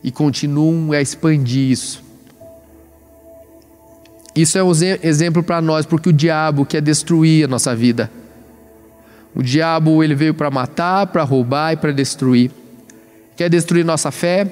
e 0.04 0.12
continuam 0.12 0.94
a 0.94 1.02
expandir 1.02 1.70
isso. 1.70 2.02
Isso 4.34 4.58
é 4.58 4.63
um 4.63 4.72
exemplo 5.04 5.44
para 5.44 5.60
nós, 5.62 5.86
porque 5.86 6.08
o 6.08 6.13
diabo 6.13 6.66
quer 6.66 6.82
destruir 6.82 7.44
a 7.44 7.48
nossa 7.50 7.76
vida. 7.76 8.10
O 9.36 9.44
diabo 9.44 10.04
ele 10.04 10.16
veio 10.16 10.34
para 10.34 10.50
matar, 10.50 11.08
para 11.08 11.24
roubar 11.24 11.74
e 11.74 11.78
para 11.78 11.92
destruir. 11.92 12.52
Quer 13.36 13.50
destruir 13.50 13.86
nossa 13.86 14.12
fé. 14.12 14.48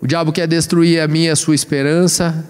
O 0.00 0.06
diabo 0.06 0.32
quer 0.32 0.46
destruir 0.46 1.00
a 1.00 1.06
minha, 1.06 1.32
a 1.32 1.36
sua 1.36 1.54
esperança. 1.54 2.44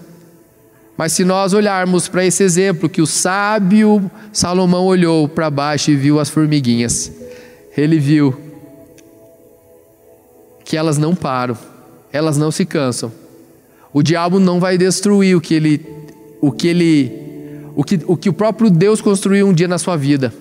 Mas 0.97 1.11
se 1.11 1.23
nós 1.23 1.53
olharmos 1.53 2.07
para 2.07 2.25
esse 2.25 2.41
exemplo 2.41 2.89
que 2.89 3.01
o 3.01 3.05
sábio 3.05 4.09
Salomão 4.31 4.85
olhou 4.85 5.27
para 5.27 5.49
baixo 5.49 5.91
e 5.91 5.95
viu 5.95 6.19
as 6.19 6.29
formiguinhas, 6.29 7.11
ele 7.75 7.99
viu 7.99 8.35
que 10.63 10.77
elas 10.77 10.97
não 10.97 11.13
param, 11.13 11.57
elas 12.11 12.37
não 12.37 12.49
se 12.49 12.65
cansam. 12.65 13.11
O 13.93 14.01
diabo 14.01 14.39
não 14.39 14.59
vai 14.59 14.77
destruir 14.77 15.35
o 15.35 15.41
que 15.41 15.53
ele 15.53 15.85
o 16.41 16.51
que 16.51 16.67
ele 16.67 17.25
o 17.75 17.83
que, 17.83 17.99
o 18.07 18.15
que 18.15 18.29
o 18.29 18.33
próprio 18.33 18.69
Deus 18.69 19.01
construiu 19.01 19.47
um 19.47 19.53
dia 19.53 19.67
na 19.67 19.77
sua 19.77 19.97
vida. 19.97 20.33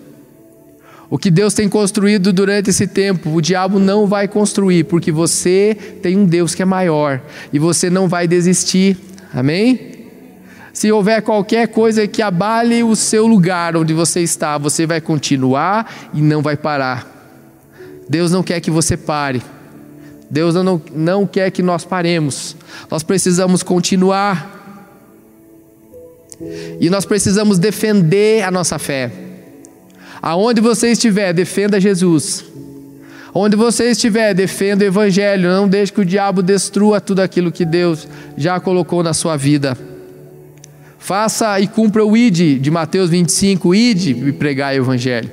O 1.15 1.17
que 1.17 1.31
Deus 1.31 1.55
tem 1.55 1.69
construído 1.69 2.33
durante 2.33 2.71
esse 2.71 2.89
tempo, 2.89 3.31
o 3.31 3.41
diabo 3.41 3.79
não 3.79 4.05
vai 4.05 4.27
construir, 4.27 4.83
porque 4.83 5.13
você 5.13 5.79
tem 6.03 6.19
um 6.19 6.27
Deus 6.27 6.57
que 6.57 6.63
é 6.63 6.65
maior 6.65 7.23
e 7.53 7.59
você 7.61 7.89
não 7.89 8.09
vai 8.09 8.27
desistir. 8.27 8.97
Amém? 9.33 10.09
Se 10.73 10.91
houver 10.91 11.23
qualquer 11.23 11.69
coisa 11.69 12.05
que 12.09 12.21
abale 12.21 12.83
o 12.83 12.97
seu 12.97 13.29
lugar 13.29 13.77
onde 13.77 13.95
você 13.95 14.23
está, 14.23 14.59
você 14.59 14.87
vai 14.87 15.01
continuar 15.01 15.89
e 16.13 16.21
não 16.21 16.43
vai 16.43 16.57
parar. 16.57 17.09
Deus 18.09 18.33
não 18.33 18.43
quer 18.43 18.59
que 18.59 18.69
você 18.73 18.97
pare. 18.97 19.41
Deus 20.29 20.57
não, 20.57 20.83
não 20.93 21.29
quer 21.29 21.49
que 21.53 21.63
nós 21.63 21.85
paremos. 21.85 22.57
Nós 22.91 23.05
precisamos 23.05 23.63
continuar. 23.63 24.51
E 26.81 26.91
nós 26.91 27.05
precisamos 27.05 27.57
defender 27.57 28.43
a 28.43 28.51
nossa 28.51 28.81
fé. 28.81 29.13
Aonde 30.27 30.59
você 30.59 30.93
estiver, 30.93 31.35
defenda 31.35 31.79
Jesus. 31.79 32.43
Onde 33.35 33.57
você 33.57 33.91
estiver, 33.91 34.33
defenda 34.33 34.83
o 34.83 34.87
Evangelho. 34.87 35.51
Não 35.51 35.69
deixe 35.69 35.93
que 35.93 36.01
o 36.01 36.05
diabo 36.05 36.43
destrua 36.43 36.99
tudo 36.99 37.21
aquilo 37.21 37.53
que 37.53 37.63
Deus 37.63 38.09
já 38.35 38.59
colocou 38.59 39.03
na 39.03 39.13
sua 39.13 39.37
vida. 39.37 39.77
Faça 40.99 41.61
e 41.61 41.67
cumpra 41.67 42.03
o 42.03 42.17
ID 42.17 42.59
de 42.59 42.71
Mateus 42.71 43.11
25, 43.11 43.75
ID 43.75 44.07
e 44.27 44.33
pregar 44.33 44.73
o 44.73 44.79
Evangelho. 44.79 45.31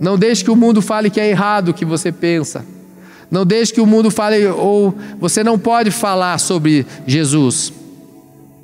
Não 0.00 0.16
deixe 0.16 0.42
que 0.42 0.50
o 0.50 0.56
mundo 0.56 0.80
fale 0.80 1.10
que 1.10 1.20
é 1.20 1.28
errado 1.28 1.68
o 1.68 1.74
que 1.74 1.84
você 1.84 2.10
pensa. 2.10 2.64
Não 3.30 3.44
deixe 3.44 3.70
que 3.70 3.82
o 3.82 3.86
mundo 3.86 4.10
fale, 4.10 4.46
ou 4.46 4.94
você 5.20 5.44
não 5.44 5.58
pode 5.58 5.90
falar 5.90 6.38
sobre 6.38 6.86
Jesus. 7.06 7.70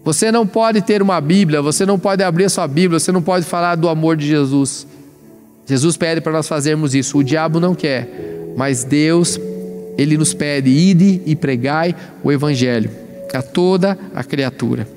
Você 0.03 0.33
não 0.33 0.47
pode 0.47 0.81
ter 0.81 1.03
uma 1.03 1.21
Bíblia, 1.21 1.61
você 1.61 1.85
não 1.85 1.99
pode 1.99 2.23
abrir 2.23 2.49
sua 2.49 2.67
Bíblia, 2.67 2.99
você 2.99 3.13
não 3.13 3.21
pode 3.21 3.45
falar 3.45 3.75
do 3.75 3.87
amor 3.87 4.17
de 4.17 4.27
Jesus. 4.27 4.96
Jesus 5.67 5.97
pede 5.97 6.21
para 6.21 6.33
nós 6.33 6.47
fazermos 6.47 6.95
isso. 6.95 7.19
O 7.19 7.25
diabo 7.25 7.59
não 7.59 7.75
quer, 7.75 8.09
mas 8.57 8.85
Deus, 8.85 9.39
ele 9.99 10.17
nos 10.17 10.33
pede: 10.33 10.71
ide 10.71 11.21
e 11.27 11.35
pregai 11.35 11.95
o 12.23 12.31
evangelho 12.31 12.91
a 13.35 13.43
toda 13.43 13.99
a 14.15 14.25
criatura. 14.25 14.89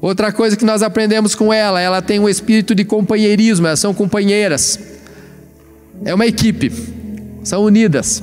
Outra 0.00 0.30
coisa 0.30 0.56
que 0.56 0.64
nós 0.64 0.82
aprendemos 0.82 1.34
com 1.34 1.52
ela, 1.52 1.80
ela 1.80 2.00
tem 2.00 2.20
um 2.20 2.28
espírito 2.28 2.74
de 2.74 2.84
companheirismo, 2.84 3.66
elas 3.66 3.80
são 3.80 3.92
companheiras. 3.92 4.78
É 6.04 6.14
uma 6.14 6.26
equipe, 6.26 6.70
são 7.42 7.64
unidas. 7.64 8.22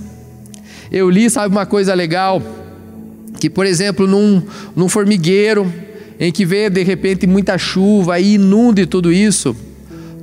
Eu 0.91 1.09
li, 1.09 1.29
sabe 1.29 1.53
uma 1.53 1.65
coisa 1.65 1.93
legal? 1.93 2.41
Que, 3.39 3.49
por 3.49 3.65
exemplo, 3.65 4.07
num, 4.07 4.41
num 4.73 4.87
formigueiro, 4.87 5.71
em 6.17 6.31
que 6.31 6.45
vê 6.45 6.69
de 6.69 6.83
repente 6.83 7.27
muita 7.27 7.57
chuva 7.57 8.19
e 8.19 8.35
inunde 8.35 8.85
tudo 8.85 9.11
isso, 9.11 9.53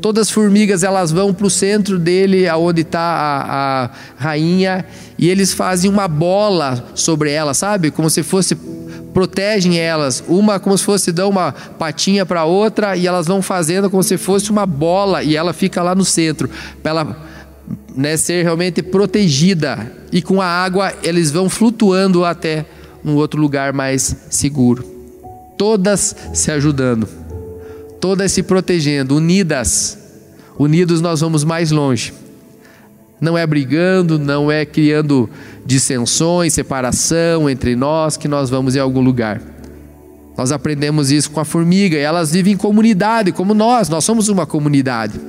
todas 0.02 0.26
as 0.26 0.30
formigas 0.30 0.82
elas 0.82 1.12
vão 1.12 1.32
para 1.32 1.46
o 1.46 1.50
centro 1.50 1.98
dele, 1.98 2.48
aonde 2.48 2.82
está 2.82 3.00
a, 3.00 3.84
a, 3.84 3.90
rainha, 4.16 4.84
e 5.16 5.30
eles 5.30 5.52
fazem 5.52 5.88
uma 5.88 6.08
bola 6.08 6.84
sobre 6.94 7.30
ela, 7.30 7.54
sabe? 7.54 7.92
Como 7.92 8.10
se 8.10 8.22
fosse 8.24 8.56
protegem 9.14 9.78
elas, 9.78 10.24
uma 10.26 10.58
como 10.58 10.76
se 10.76 10.84
fosse 10.84 11.12
dão 11.12 11.28
uma 11.28 11.52
patinha 11.52 12.24
para 12.24 12.44
outra 12.44 12.96
e 12.96 13.06
elas 13.06 13.26
vão 13.26 13.42
fazendo 13.42 13.90
como 13.90 14.02
se 14.02 14.16
fosse 14.16 14.50
uma 14.50 14.64
bola 14.64 15.22
e 15.22 15.36
ela 15.36 15.52
fica 15.52 15.82
lá 15.82 15.94
no 15.94 16.02
centro 16.02 16.48
para 16.82 16.90
ela 16.90 17.16
né, 17.94 18.16
ser 18.16 18.42
realmente 18.42 18.82
protegida 18.82 19.92
e 20.10 20.22
com 20.22 20.40
a 20.40 20.46
água 20.46 20.94
eles 21.02 21.30
vão 21.30 21.50
flutuando 21.50 22.24
até 22.24 22.64
um 23.04 23.14
outro 23.14 23.38
lugar 23.38 23.72
mais 23.74 24.16
seguro. 24.30 24.82
Todas 25.58 26.16
se 26.32 26.50
ajudando, 26.50 27.06
todas 28.02 28.32
se 28.32 28.42
protegendo, 28.42 29.14
unidas. 29.14 29.96
Unidos 30.58 31.00
nós 31.00 31.20
vamos 31.20 31.44
mais 31.44 31.70
longe. 31.70 32.12
Não 33.20 33.38
é 33.38 33.46
brigando, 33.46 34.18
não 34.18 34.50
é 34.50 34.66
criando 34.66 35.30
dissensões, 35.64 36.52
separação 36.52 37.48
entre 37.48 37.76
nós 37.76 38.16
que 38.16 38.26
nós 38.26 38.50
vamos 38.50 38.74
em 38.74 38.80
algum 38.80 39.00
lugar. 39.00 39.40
Nós 40.36 40.50
aprendemos 40.50 41.12
isso 41.12 41.30
com 41.30 41.38
a 41.38 41.44
formiga, 41.44 41.96
elas 41.96 42.32
vivem 42.32 42.54
em 42.54 42.56
comunidade, 42.56 43.30
como 43.30 43.54
nós, 43.54 43.88
nós 43.88 44.04
somos 44.04 44.28
uma 44.28 44.46
comunidade. 44.46 45.20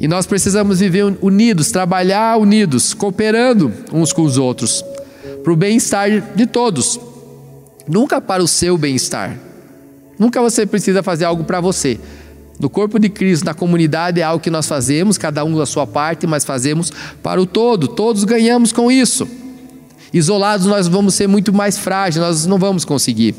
E 0.00 0.08
nós 0.08 0.24
precisamos 0.24 0.80
viver 0.80 1.18
unidos, 1.20 1.70
trabalhar 1.70 2.38
unidos, 2.38 2.94
cooperando 2.94 3.70
uns 3.92 4.10
com 4.10 4.22
os 4.22 4.38
outros, 4.38 4.82
para 5.44 5.52
o 5.52 5.56
bem-estar 5.56 6.08
de 6.34 6.46
todos, 6.46 6.98
nunca 7.86 8.22
para 8.22 8.42
o 8.42 8.48
seu 8.48 8.78
bem-estar. 8.78 9.49
Nunca 10.20 10.40
você 10.42 10.66
precisa 10.66 11.02
fazer 11.02 11.24
algo 11.24 11.44
para 11.44 11.62
você, 11.62 11.98
no 12.60 12.68
corpo 12.68 12.98
de 12.98 13.08
Cristo, 13.08 13.46
na 13.46 13.54
comunidade, 13.54 14.20
é 14.20 14.22
algo 14.22 14.42
que 14.44 14.50
nós 14.50 14.66
fazemos, 14.66 15.16
cada 15.16 15.42
um 15.46 15.56
da 15.56 15.64
sua 15.64 15.86
parte, 15.86 16.26
mas 16.26 16.44
fazemos 16.44 16.92
para 17.22 17.40
o 17.40 17.46
todo. 17.46 17.88
Todos 17.88 18.22
ganhamos 18.24 18.70
com 18.70 18.92
isso. 18.92 19.26
Isolados, 20.12 20.66
nós 20.66 20.86
vamos 20.86 21.14
ser 21.14 21.26
muito 21.26 21.54
mais 21.54 21.78
frágeis, 21.78 22.22
nós 22.22 22.44
não 22.44 22.58
vamos 22.58 22.84
conseguir. 22.84 23.34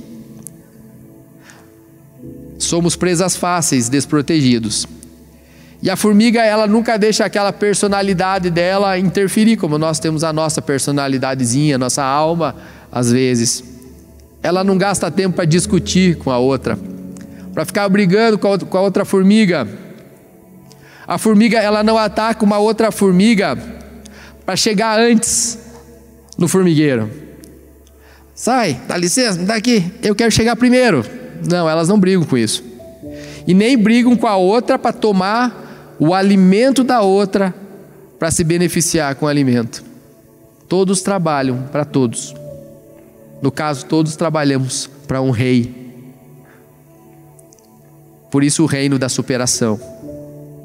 Somos 2.58 2.96
presas 2.96 3.36
fáceis, 3.36 3.88
desprotegidos. 3.88 4.88
E 5.84 5.90
a 5.90 5.96
formiga, 5.96 6.44
ela 6.44 6.66
nunca 6.66 6.98
deixa 6.98 7.24
aquela 7.24 7.54
personalidade 7.54 8.50
dela 8.50 8.98
interferir, 8.98 9.56
como 9.56 9.78
nós 9.78 10.00
temos 10.00 10.24
a 10.24 10.34
nossa 10.34 10.64
personalidadezinha, 10.64 11.78
nossa 11.78 12.04
alma, 12.04 12.56
às 12.92 13.12
vezes. 13.12 13.71
Ela 14.44 14.64
não 14.64 14.78
gasta 14.78 15.12
tempo 15.12 15.36
para 15.36 15.46
discutir 15.46 16.18
com 16.18 16.32
a 16.32 16.38
outra 16.38 16.78
para 17.54 17.66
ficar 17.66 17.88
brigando 17.90 18.38
com 18.38 18.78
a, 18.78 18.82
outra 18.82 19.06
formiga. 19.06 19.68
A 21.08 21.18
formiga 21.18 21.60
ela 21.60 21.84
não 21.84 21.98
ataca 21.98 22.44
uma 22.46 22.58
outra 22.58 22.92
formiga 22.92 23.58
para 24.46 24.56
chegar 24.56 25.00
antes 25.00 25.60
no 26.38 26.48
formigueiro. 26.48 27.10
Sai, 28.34 28.80
dá 28.88 28.98
licença, 28.98 29.38
me 29.38 29.46
dá 29.46 29.56
aqui, 29.56 29.92
eu 30.02 30.16
quero 30.16 30.32
chegar 30.32 30.56
primeiro. 30.56 31.06
Não, 31.48 31.70
elas 31.70 31.90
não 31.90 32.00
brigam 32.00 32.24
com 32.24 32.38
isso. 32.38 32.64
E 33.46 33.54
nem 33.54 33.78
brigam 33.78 34.16
com 34.16 34.28
a 34.28 34.38
outra 34.38 34.80
para 34.80 34.94
tomar 34.94 35.96
o 36.00 36.14
alimento 36.14 36.84
da 36.84 37.02
outra 37.02 37.54
para 38.18 38.32
se 38.32 38.44
beneficiar 38.44 39.16
com 39.16 39.26
o 39.26 39.30
alimento. 39.30 39.84
Todos 40.68 41.02
trabalham 41.02 41.64
para 41.72 41.84
todos. 41.84 42.34
No 43.42 43.52
caso, 43.52 43.86
todos 43.86 44.16
trabalhamos 44.16 44.90
para 45.08 45.22
um 45.22 45.32
rei 45.32 45.82
por 48.32 48.46
isso 48.46 48.64
o 48.64 48.66
reino 48.66 48.98
da 48.98 49.10
superação, 49.10 49.78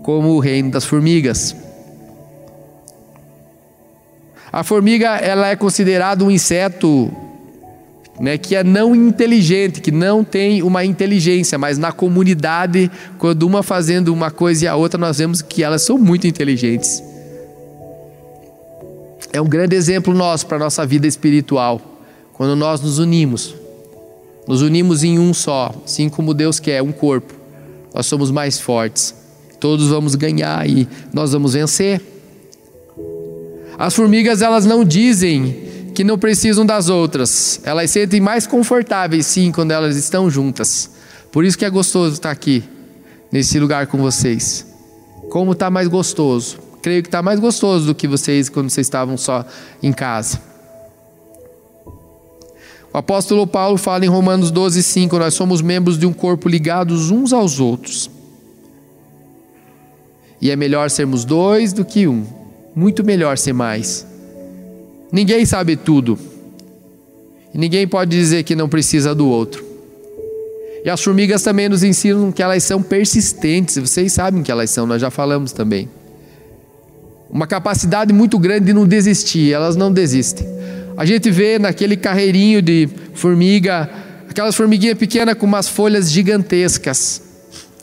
como 0.04 0.28
o 0.28 0.38
reino 0.38 0.70
das 0.70 0.84
formigas. 0.84 1.54
A 4.52 4.62
formiga 4.62 5.16
ela 5.16 5.48
é 5.48 5.56
considerada 5.56 6.24
um 6.24 6.30
inseto 6.30 7.10
né, 8.20 8.38
que 8.38 8.54
é 8.54 8.62
não 8.62 8.94
inteligente, 8.94 9.80
que 9.80 9.90
não 9.90 10.22
tem 10.22 10.62
uma 10.62 10.84
inteligência, 10.84 11.58
mas 11.58 11.76
na 11.76 11.90
comunidade, 11.90 12.88
quando 13.18 13.42
uma 13.42 13.64
fazendo 13.64 14.14
uma 14.14 14.30
coisa 14.30 14.64
e 14.64 14.68
a 14.68 14.76
outra, 14.76 14.98
nós 14.98 15.18
vemos 15.18 15.42
que 15.42 15.64
elas 15.64 15.82
são 15.82 15.98
muito 15.98 16.26
inteligentes. 16.26 17.02
É 19.32 19.40
um 19.40 19.48
grande 19.48 19.74
exemplo 19.74 20.14
nosso 20.14 20.46
para 20.46 20.56
a 20.56 20.60
nossa 20.60 20.86
vida 20.86 21.06
espiritual, 21.06 21.80
quando 22.36 22.54
nós 22.54 22.80
nos 22.80 22.98
unimos, 22.98 23.54
nos 24.46 24.62
unimos 24.62 25.02
em 25.02 25.18
um 25.18 25.32
só, 25.32 25.74
assim 25.84 26.08
como 26.08 26.34
Deus 26.34 26.60
quer, 26.60 26.82
um 26.82 26.92
corpo 26.92 27.36
nós 27.96 28.04
somos 28.04 28.30
mais 28.30 28.60
fortes. 28.60 29.14
Todos 29.58 29.88
vamos 29.88 30.14
ganhar 30.14 30.68
e 30.68 30.86
nós 31.14 31.32
vamos 31.32 31.54
vencer. 31.54 31.98
As 33.78 33.94
formigas, 33.94 34.42
elas 34.42 34.66
não 34.66 34.84
dizem 34.84 35.92
que 35.94 36.04
não 36.04 36.18
precisam 36.18 36.66
das 36.66 36.90
outras. 36.90 37.58
Elas 37.64 37.90
sentem 37.90 38.20
mais 38.20 38.46
confortáveis, 38.46 39.24
sim, 39.24 39.50
quando 39.50 39.70
elas 39.70 39.96
estão 39.96 40.28
juntas. 40.28 40.90
Por 41.32 41.42
isso 41.42 41.56
que 41.56 41.64
é 41.64 41.70
gostoso 41.70 42.12
estar 42.12 42.30
aqui, 42.30 42.62
nesse 43.32 43.58
lugar 43.58 43.86
com 43.86 43.96
vocês. 43.96 44.66
Como 45.30 45.52
está 45.52 45.70
mais 45.70 45.88
gostoso? 45.88 46.58
Creio 46.82 47.02
que 47.02 47.08
está 47.08 47.22
mais 47.22 47.40
gostoso 47.40 47.86
do 47.86 47.94
que 47.94 48.06
vocês 48.06 48.50
quando 48.50 48.68
vocês 48.68 48.86
estavam 48.86 49.16
só 49.16 49.42
em 49.82 49.90
casa. 49.90 50.38
O 52.92 52.98
apóstolo 52.98 53.46
Paulo 53.46 53.76
fala 53.76 54.04
em 54.04 54.08
Romanos 54.08 54.50
12, 54.50 54.82
5: 54.82 55.18
Nós 55.18 55.34
somos 55.34 55.60
membros 55.60 55.98
de 55.98 56.06
um 56.06 56.12
corpo 56.12 56.48
ligados 56.48 57.10
uns 57.10 57.32
aos 57.32 57.60
outros. 57.60 58.10
E 60.40 60.50
é 60.50 60.56
melhor 60.56 60.90
sermos 60.90 61.24
dois 61.24 61.72
do 61.72 61.84
que 61.84 62.06
um. 62.06 62.24
Muito 62.74 63.04
melhor 63.04 63.38
ser 63.38 63.52
mais. 63.52 64.06
Ninguém 65.10 65.46
sabe 65.46 65.76
tudo. 65.76 66.18
E 67.54 67.58
ninguém 67.58 67.88
pode 67.88 68.10
dizer 68.10 68.42
que 68.42 68.54
não 68.54 68.68
precisa 68.68 69.14
do 69.14 69.28
outro. 69.28 69.64
E 70.84 70.90
as 70.90 71.02
formigas 71.02 71.42
também 71.42 71.68
nos 71.68 71.82
ensinam 71.82 72.30
que 72.30 72.42
elas 72.42 72.62
são 72.62 72.82
persistentes. 72.82 73.76
Vocês 73.76 74.12
sabem 74.12 74.42
que 74.42 74.52
elas 74.52 74.70
são, 74.70 74.86
nós 74.86 75.00
já 75.00 75.10
falamos 75.10 75.52
também. 75.52 75.88
Uma 77.28 77.46
capacidade 77.46 78.12
muito 78.12 78.38
grande 78.38 78.66
de 78.66 78.72
não 78.72 78.86
desistir, 78.86 79.52
elas 79.52 79.74
não 79.74 79.92
desistem. 79.92 80.46
A 80.96 81.04
gente 81.04 81.30
vê 81.30 81.58
naquele 81.58 81.94
carreirinho 81.94 82.62
de 82.62 82.88
formiga, 83.12 83.88
aquelas 84.30 84.54
formiguinhas 84.54 84.96
pequenas 84.96 85.34
com 85.34 85.44
umas 85.44 85.68
folhas 85.68 86.10
gigantescas. 86.10 87.22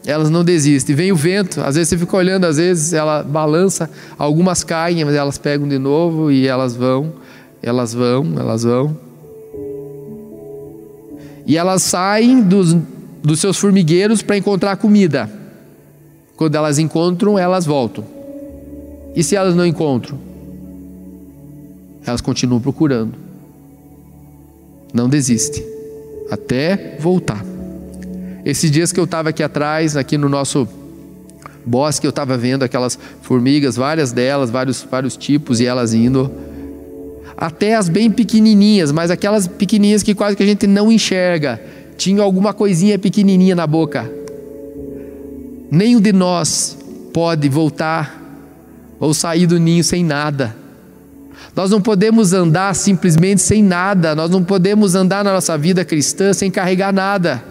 Elas 0.05 0.31
não 0.31 0.43
desistem. 0.43 0.95
Vem 0.95 1.11
o 1.11 1.15
vento, 1.15 1.61
às 1.61 1.75
vezes 1.75 1.89
você 1.89 1.97
fica 1.97 2.17
olhando, 2.17 2.45
às 2.45 2.57
vezes 2.57 2.91
ela 2.91 3.21
balança, 3.21 3.89
algumas 4.17 4.63
caem, 4.63 5.05
mas 5.05 5.13
elas 5.13 5.37
pegam 5.37 5.67
de 5.67 5.77
novo 5.77 6.31
e 6.31 6.47
elas 6.47 6.75
vão, 6.75 7.13
elas 7.61 7.93
vão, 7.93 8.33
elas 8.37 8.63
vão. 8.63 8.97
E 11.45 11.55
elas 11.55 11.83
saem 11.83 12.41
dos, 12.41 12.75
dos 13.23 13.39
seus 13.39 13.57
formigueiros 13.57 14.23
para 14.23 14.37
encontrar 14.37 14.75
comida. 14.77 15.29
Quando 16.35 16.55
elas 16.55 16.79
encontram, 16.79 17.37
elas 17.37 17.65
voltam. 17.65 18.03
E 19.15 19.23
se 19.23 19.35
elas 19.35 19.55
não 19.55 19.65
encontram? 19.65 20.32
Elas 22.05 22.21
continuam 22.21 22.61
procurando. 22.61 23.13
Não 24.93 25.09
desiste 25.09 25.63
até 26.29 26.97
voltar. 26.99 27.43
Esses 28.45 28.69
dias 28.69 28.91
que 28.91 28.99
eu 28.99 29.05
estava 29.05 29.29
aqui 29.29 29.41
atrás, 29.41 29.95
aqui 29.95 30.17
no 30.17 30.27
nosso 30.27 30.67
bosque, 31.65 32.05
eu 32.05 32.09
estava 32.09 32.37
vendo 32.37 32.63
aquelas 32.63 32.99
formigas, 33.21 33.75
várias 33.75 34.11
delas, 34.11 34.49
vários, 34.49 34.85
vários 34.89 35.15
tipos, 35.15 35.59
e 35.59 35.65
elas 35.65 35.93
indo. 35.93 36.29
Até 37.37 37.75
as 37.75 37.89
bem 37.89 38.11
pequenininhas, 38.11 38.91
mas 38.91 39.09
aquelas 39.09 39.47
pequenininhas 39.47 40.03
que 40.03 40.13
quase 40.13 40.35
que 40.35 40.43
a 40.43 40.45
gente 40.45 40.67
não 40.67 40.91
enxerga 40.91 41.59
tinha 41.97 42.21
alguma 42.21 42.53
coisinha 42.53 42.99
pequenininha 42.99 43.55
na 43.55 43.65
boca. 43.65 44.11
Nenhum 45.71 45.99
de 45.99 46.11
nós 46.11 46.77
pode 47.13 47.47
voltar 47.49 48.21
ou 48.99 49.13
sair 49.13 49.47
do 49.47 49.59
ninho 49.59 49.83
sem 49.83 50.03
nada. 50.03 50.62
Nós 51.55 51.69
não 51.69 51.81
podemos 51.81 52.33
andar 52.33 52.73
simplesmente 52.73 53.41
sem 53.41 53.61
nada, 53.61 54.15
nós 54.15 54.29
não 54.29 54.43
podemos 54.43 54.95
andar 54.95 55.23
na 55.23 55.33
nossa 55.33 55.57
vida 55.57 55.85
cristã 55.85 56.33
sem 56.33 56.49
carregar 56.49 56.91
nada. 56.91 57.43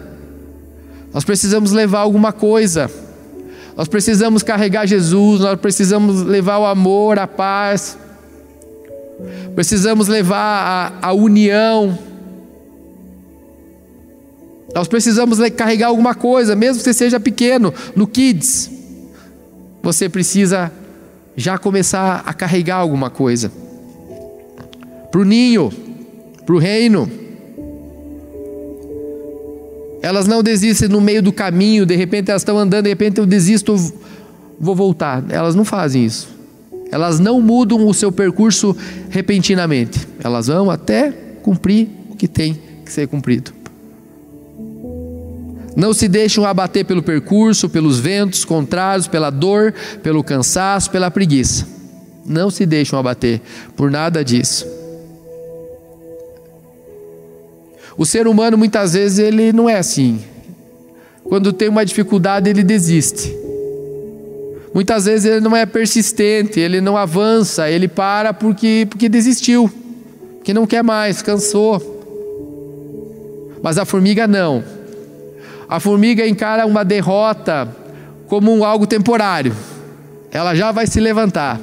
Nós 1.13 1.23
precisamos 1.23 1.71
levar 1.71 1.99
alguma 1.99 2.33
coisa. 2.33 2.89
Nós 3.77 3.87
precisamos 3.87 4.43
carregar 4.43 4.85
Jesus, 4.85 5.41
nós 5.41 5.59
precisamos 5.59 6.21
levar 6.21 6.59
o 6.59 6.65
amor, 6.65 7.17
a 7.17 7.27
paz. 7.27 7.97
Precisamos 9.55 10.07
levar 10.07 10.91
a, 11.01 11.07
a 11.07 11.13
união 11.13 11.97
nós 14.73 14.87
precisamos 14.87 15.37
carregar 15.51 15.87
alguma 15.87 16.15
coisa, 16.15 16.55
mesmo 16.55 16.83
que 16.83 16.93
seja 16.93 17.19
pequeno, 17.19 17.71
no 17.95 18.07
Kids. 18.07 18.71
Você 19.83 20.09
precisa 20.09 20.71
já 21.37 21.57
começar 21.59 22.23
a 22.25 22.33
carregar 22.33 22.77
alguma 22.77 23.09
coisa. 23.09 23.51
Para 25.13 25.21
o 25.21 25.25
ninho, 25.25 25.71
para 26.43 26.55
o 26.55 26.57
reino. 26.57 27.07
Elas 30.01 30.25
não 30.25 30.41
desistem 30.41 30.89
no 30.89 30.99
meio 30.99 31.21
do 31.21 31.31
caminho, 31.31 31.85
de 31.85 31.95
repente 31.95 32.31
elas 32.31 32.41
estão 32.41 32.57
andando, 32.57 32.85
de 32.85 32.89
repente 32.89 33.19
eu 33.19 33.25
desisto, 33.27 33.75
vou 34.59 34.75
voltar. 34.75 35.23
Elas 35.29 35.53
não 35.53 35.63
fazem 35.63 36.03
isso. 36.03 36.29
Elas 36.91 37.19
não 37.19 37.39
mudam 37.39 37.85
o 37.85 37.93
seu 37.93 38.11
percurso 38.11 38.75
repentinamente. 39.11 40.07
Elas 40.23 40.47
vão 40.47 40.71
até 40.71 41.11
cumprir 41.43 41.89
o 42.09 42.15
que 42.15 42.27
tem 42.27 42.59
que 42.83 42.91
ser 42.91 43.07
cumprido. 43.07 43.53
Não 45.75 45.93
se 45.93 46.07
deixam 46.07 46.43
abater 46.43 46.85
pelo 46.85 47.03
percurso, 47.03 47.69
pelos 47.69 47.99
ventos 47.99 48.43
contrários, 48.43 49.07
pela 49.07 49.29
dor, 49.29 49.75
pelo 50.01 50.23
cansaço, 50.23 50.89
pela 50.89 51.11
preguiça. 51.11 51.67
Não 52.25 52.49
se 52.49 52.65
deixam 52.65 52.97
abater 52.97 53.41
por 53.75 53.91
nada 53.91 54.25
disso. 54.25 54.81
O 57.97 58.05
ser 58.05 58.27
humano 58.27 58.57
muitas 58.57 58.93
vezes 58.93 59.19
ele 59.19 59.53
não 59.53 59.69
é 59.69 59.77
assim. 59.77 60.19
Quando 61.23 61.53
tem 61.53 61.69
uma 61.69 61.85
dificuldade, 61.85 62.49
ele 62.49 62.63
desiste. 62.63 63.35
Muitas 64.73 65.05
vezes 65.05 65.25
ele 65.25 65.39
não 65.39 65.55
é 65.55 65.65
persistente, 65.65 66.59
ele 66.59 66.81
não 66.81 66.97
avança, 66.97 67.69
ele 67.69 67.87
para 67.87 68.33
porque, 68.33 68.87
porque 68.89 69.07
desistiu, 69.07 69.71
porque 70.37 70.53
não 70.53 70.65
quer 70.65 70.83
mais, 70.83 71.21
cansou. 71.21 71.91
Mas 73.61 73.77
a 73.77 73.85
formiga 73.85 74.27
não. 74.27 74.63
A 75.69 75.79
formiga 75.79 76.27
encara 76.27 76.65
uma 76.65 76.83
derrota 76.83 77.67
como 78.27 78.65
algo 78.65 78.87
temporário. 78.87 79.55
Ela 80.31 80.55
já 80.55 80.71
vai 80.71 80.87
se 80.87 80.99
levantar. 80.99 81.59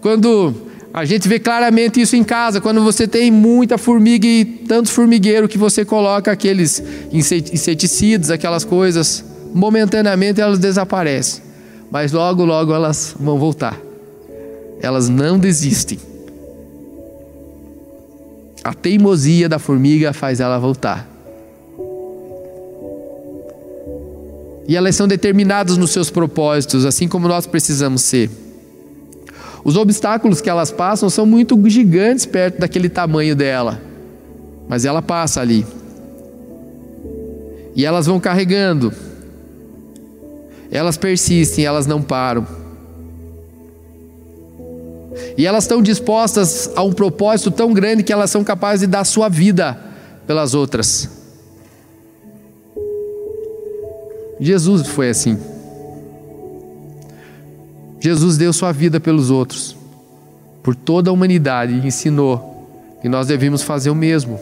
Quando 0.00 0.67
a 0.98 1.04
gente 1.04 1.28
vê 1.28 1.38
claramente 1.38 2.00
isso 2.00 2.16
em 2.16 2.24
casa, 2.24 2.60
quando 2.60 2.82
você 2.82 3.06
tem 3.06 3.30
muita 3.30 3.78
formiga 3.78 4.26
e 4.26 4.44
tanto 4.44 4.90
formigueiro 4.90 5.46
que 5.46 5.56
você 5.56 5.84
coloca 5.84 6.32
aqueles 6.32 6.82
inseticidas, 7.12 8.30
aquelas 8.32 8.64
coisas, 8.64 9.24
momentaneamente 9.54 10.40
elas 10.40 10.58
desaparecem, 10.58 11.40
mas 11.88 12.10
logo, 12.10 12.44
logo 12.44 12.74
elas 12.74 13.14
vão 13.18 13.38
voltar. 13.38 13.80
Elas 14.82 15.08
não 15.08 15.38
desistem. 15.38 15.98
A 18.64 18.74
teimosia 18.74 19.48
da 19.48 19.60
formiga 19.60 20.12
faz 20.12 20.40
ela 20.40 20.58
voltar. 20.58 21.08
E 24.66 24.76
elas 24.76 24.96
são 24.96 25.06
determinadas 25.06 25.76
nos 25.76 25.92
seus 25.92 26.10
propósitos, 26.10 26.84
assim 26.84 27.06
como 27.06 27.28
nós 27.28 27.46
precisamos 27.46 28.02
ser. 28.02 28.47
Os 29.64 29.76
obstáculos 29.76 30.40
que 30.40 30.48
elas 30.48 30.70
passam 30.70 31.10
são 31.10 31.26
muito 31.26 31.60
gigantes 31.68 32.26
perto 32.26 32.60
daquele 32.60 32.88
tamanho 32.88 33.34
dela, 33.34 33.80
mas 34.68 34.84
ela 34.84 35.02
passa 35.02 35.40
ali. 35.40 35.66
E 37.74 37.84
elas 37.84 38.06
vão 38.06 38.18
carregando, 38.18 38.92
elas 40.70 40.96
persistem, 40.96 41.64
elas 41.64 41.86
não 41.86 42.02
param. 42.02 42.46
E 45.36 45.46
elas 45.46 45.64
estão 45.64 45.80
dispostas 45.82 46.70
a 46.74 46.82
um 46.82 46.92
propósito 46.92 47.50
tão 47.50 47.72
grande 47.72 48.02
que 48.02 48.12
elas 48.12 48.30
são 48.30 48.42
capazes 48.42 48.80
de 48.80 48.86
dar 48.86 49.04
sua 49.04 49.28
vida 49.28 49.78
pelas 50.26 50.54
outras. 50.54 51.08
Jesus 54.40 54.86
foi 54.88 55.10
assim. 55.10 55.38
Jesus 58.08 58.38
deu 58.38 58.54
sua 58.54 58.72
vida 58.72 58.98
pelos 58.98 59.30
outros, 59.30 59.76
por 60.62 60.74
toda 60.74 61.10
a 61.10 61.12
humanidade, 61.12 61.74
e 61.74 61.86
ensinou 61.86 62.66
que 63.02 63.08
nós 63.08 63.26
devemos 63.26 63.62
fazer 63.62 63.90
o 63.90 63.94
mesmo. 63.94 64.40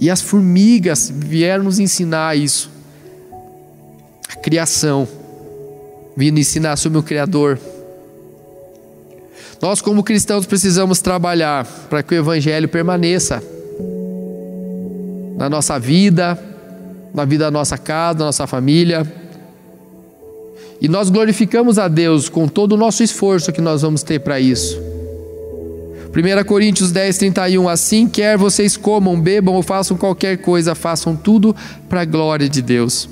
E 0.00 0.08
as 0.08 0.22
formigas 0.22 1.12
vieram 1.14 1.64
nos 1.64 1.78
ensinar 1.78 2.38
isso. 2.38 2.70
A 4.30 4.36
criação, 4.36 5.06
vindo 6.16 6.40
ensinar 6.40 6.76
sobre 6.76 6.98
o 6.98 7.02
Criador. 7.02 7.58
Nós, 9.60 9.82
como 9.82 10.02
cristãos, 10.02 10.46
precisamos 10.46 11.02
trabalhar 11.02 11.66
para 11.90 12.02
que 12.02 12.14
o 12.14 12.18
Evangelho 12.18 12.66
permaneça 12.66 13.42
na 15.36 15.50
nossa 15.50 15.78
vida, 15.78 16.38
na 17.12 17.26
vida 17.26 17.44
da 17.44 17.50
nossa 17.50 17.76
casa, 17.76 18.20
da 18.20 18.24
nossa 18.24 18.46
família. 18.46 19.23
E 20.80 20.88
nós 20.88 21.10
glorificamos 21.10 21.78
a 21.78 21.88
Deus 21.88 22.28
com 22.28 22.46
todo 22.48 22.72
o 22.72 22.76
nosso 22.76 23.02
esforço 23.02 23.52
que 23.52 23.60
nós 23.60 23.82
vamos 23.82 24.02
ter 24.02 24.20
para 24.20 24.38
isso. 24.40 24.78
1 26.14 26.44
Coríntios 26.44 26.92
10, 26.92 27.18
31. 27.18 27.68
Assim, 27.68 28.08
quer 28.08 28.38
vocês 28.38 28.76
comam, 28.76 29.20
bebam 29.20 29.54
ou 29.54 29.62
façam 29.62 29.96
qualquer 29.96 30.38
coisa, 30.38 30.74
façam 30.74 31.16
tudo 31.16 31.54
para 31.88 32.02
a 32.02 32.04
glória 32.04 32.48
de 32.48 32.62
Deus. 32.62 33.08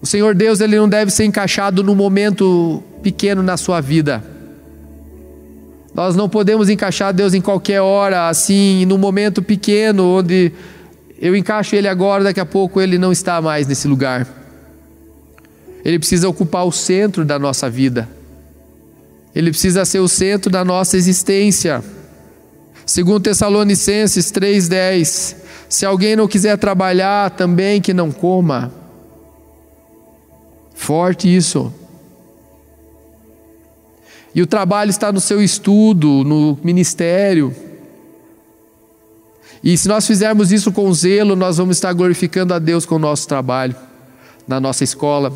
O 0.00 0.06
Senhor 0.06 0.34
Deus 0.34 0.60
ele 0.60 0.76
não 0.76 0.88
deve 0.88 1.10
ser 1.10 1.24
encaixado 1.24 1.82
num 1.82 1.94
momento 1.94 2.82
pequeno 3.02 3.42
na 3.42 3.56
sua 3.56 3.80
vida. 3.80 4.22
Nós 5.92 6.14
não 6.14 6.28
podemos 6.28 6.68
encaixar 6.68 7.12
Deus 7.12 7.34
em 7.34 7.40
qualquer 7.40 7.80
hora, 7.80 8.28
assim, 8.28 8.86
num 8.86 8.98
momento 8.98 9.42
pequeno, 9.42 10.18
onde 10.18 10.52
eu 11.20 11.34
encaixo 11.34 11.74
ele 11.74 11.88
agora, 11.88 12.22
daqui 12.22 12.38
a 12.38 12.46
pouco 12.46 12.80
ele 12.80 12.96
não 12.96 13.10
está 13.10 13.42
mais 13.42 13.66
nesse 13.66 13.88
lugar. 13.88 14.37
Ele 15.84 15.98
precisa 15.98 16.28
ocupar 16.28 16.66
o 16.66 16.72
centro 16.72 17.24
da 17.24 17.38
nossa 17.38 17.68
vida. 17.70 18.08
Ele 19.34 19.50
precisa 19.50 19.84
ser 19.84 20.00
o 20.00 20.08
centro 20.08 20.50
da 20.50 20.64
nossa 20.64 20.96
existência. 20.96 21.82
Segundo 22.84 23.22
Tessalonicenses 23.22 24.30
3:10, 24.32 25.36
se 25.68 25.84
alguém 25.84 26.16
não 26.16 26.26
quiser 26.26 26.56
trabalhar, 26.56 27.30
também 27.30 27.80
que 27.80 27.92
não 27.92 28.10
coma. 28.10 28.72
Forte 30.74 31.34
isso. 31.34 31.72
E 34.34 34.40
o 34.40 34.46
trabalho 34.46 34.90
está 34.90 35.10
no 35.12 35.20
seu 35.20 35.42
estudo, 35.42 36.24
no 36.24 36.58
ministério. 36.62 37.54
E 39.62 39.76
se 39.76 39.88
nós 39.88 40.06
fizermos 40.06 40.52
isso 40.52 40.70
com 40.70 40.92
zelo, 40.92 41.34
nós 41.34 41.56
vamos 41.56 41.76
estar 41.76 41.92
glorificando 41.92 42.54
a 42.54 42.58
Deus 42.58 42.86
com 42.86 42.94
o 42.94 42.98
nosso 42.98 43.26
trabalho, 43.26 43.74
na 44.46 44.60
nossa 44.60 44.84
escola, 44.84 45.32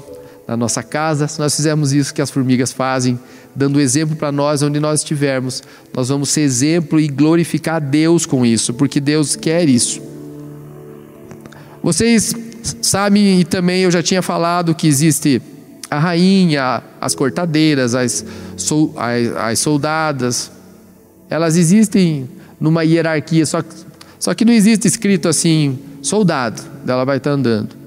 na 0.46 0.56
nossa 0.56 0.82
casa. 0.82 1.28
Se 1.28 1.38
nós 1.38 1.54
fizermos 1.54 1.92
isso 1.92 2.12
que 2.12 2.22
as 2.22 2.30
formigas 2.30 2.72
fazem, 2.72 3.18
dando 3.54 3.80
exemplo 3.80 4.16
para 4.16 4.32
nós 4.32 4.62
onde 4.62 4.80
nós 4.80 5.00
estivermos, 5.00 5.62
nós 5.94 6.08
vamos 6.08 6.30
ser 6.30 6.42
exemplo 6.42 6.98
e 6.98 7.08
glorificar 7.08 7.80
Deus 7.80 8.26
com 8.26 8.44
isso, 8.44 8.74
porque 8.74 9.00
Deus 9.00 9.36
quer 9.36 9.68
isso. 9.68 10.00
Vocês 11.82 12.34
sabem, 12.80 13.40
e 13.40 13.44
também 13.44 13.82
eu 13.82 13.90
já 13.90 14.02
tinha 14.02 14.22
falado 14.22 14.74
que 14.74 14.86
existe 14.86 15.42
a 15.90 15.98
rainha, 15.98 16.82
as 17.00 17.14
cortadeiras, 17.14 17.94
as, 17.94 18.24
as, 18.96 19.36
as 19.36 19.58
soldadas, 19.58 20.50
elas 21.28 21.56
existem 21.56 22.28
numa 22.58 22.82
hierarquia, 22.82 23.44
só, 23.44 23.62
só 24.18 24.32
que 24.32 24.44
não 24.44 24.52
existe 24.52 24.86
escrito 24.86 25.28
assim, 25.28 25.78
soldado, 26.00 26.62
ela 26.86 27.04
vai 27.04 27.16
estar 27.18 27.32
andando. 27.32 27.81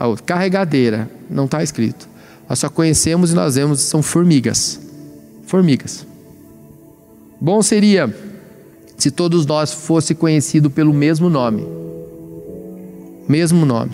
A 0.00 0.06
outra, 0.06 0.24
carregadeira, 0.24 1.10
não 1.28 1.44
está 1.44 1.62
escrito. 1.62 2.08
Nós 2.48 2.58
só 2.58 2.70
conhecemos 2.70 3.32
e 3.32 3.34
nós 3.34 3.56
vemos, 3.56 3.82
são 3.82 4.02
formigas. 4.02 4.80
Formigas. 5.46 6.06
Bom 7.38 7.60
seria 7.60 8.12
se 8.96 9.10
todos 9.10 9.44
nós 9.44 9.74
fosse 9.74 10.14
conhecido 10.14 10.70
pelo 10.70 10.94
mesmo 10.94 11.28
nome. 11.28 11.66
Mesmo 13.28 13.66
nome. 13.66 13.92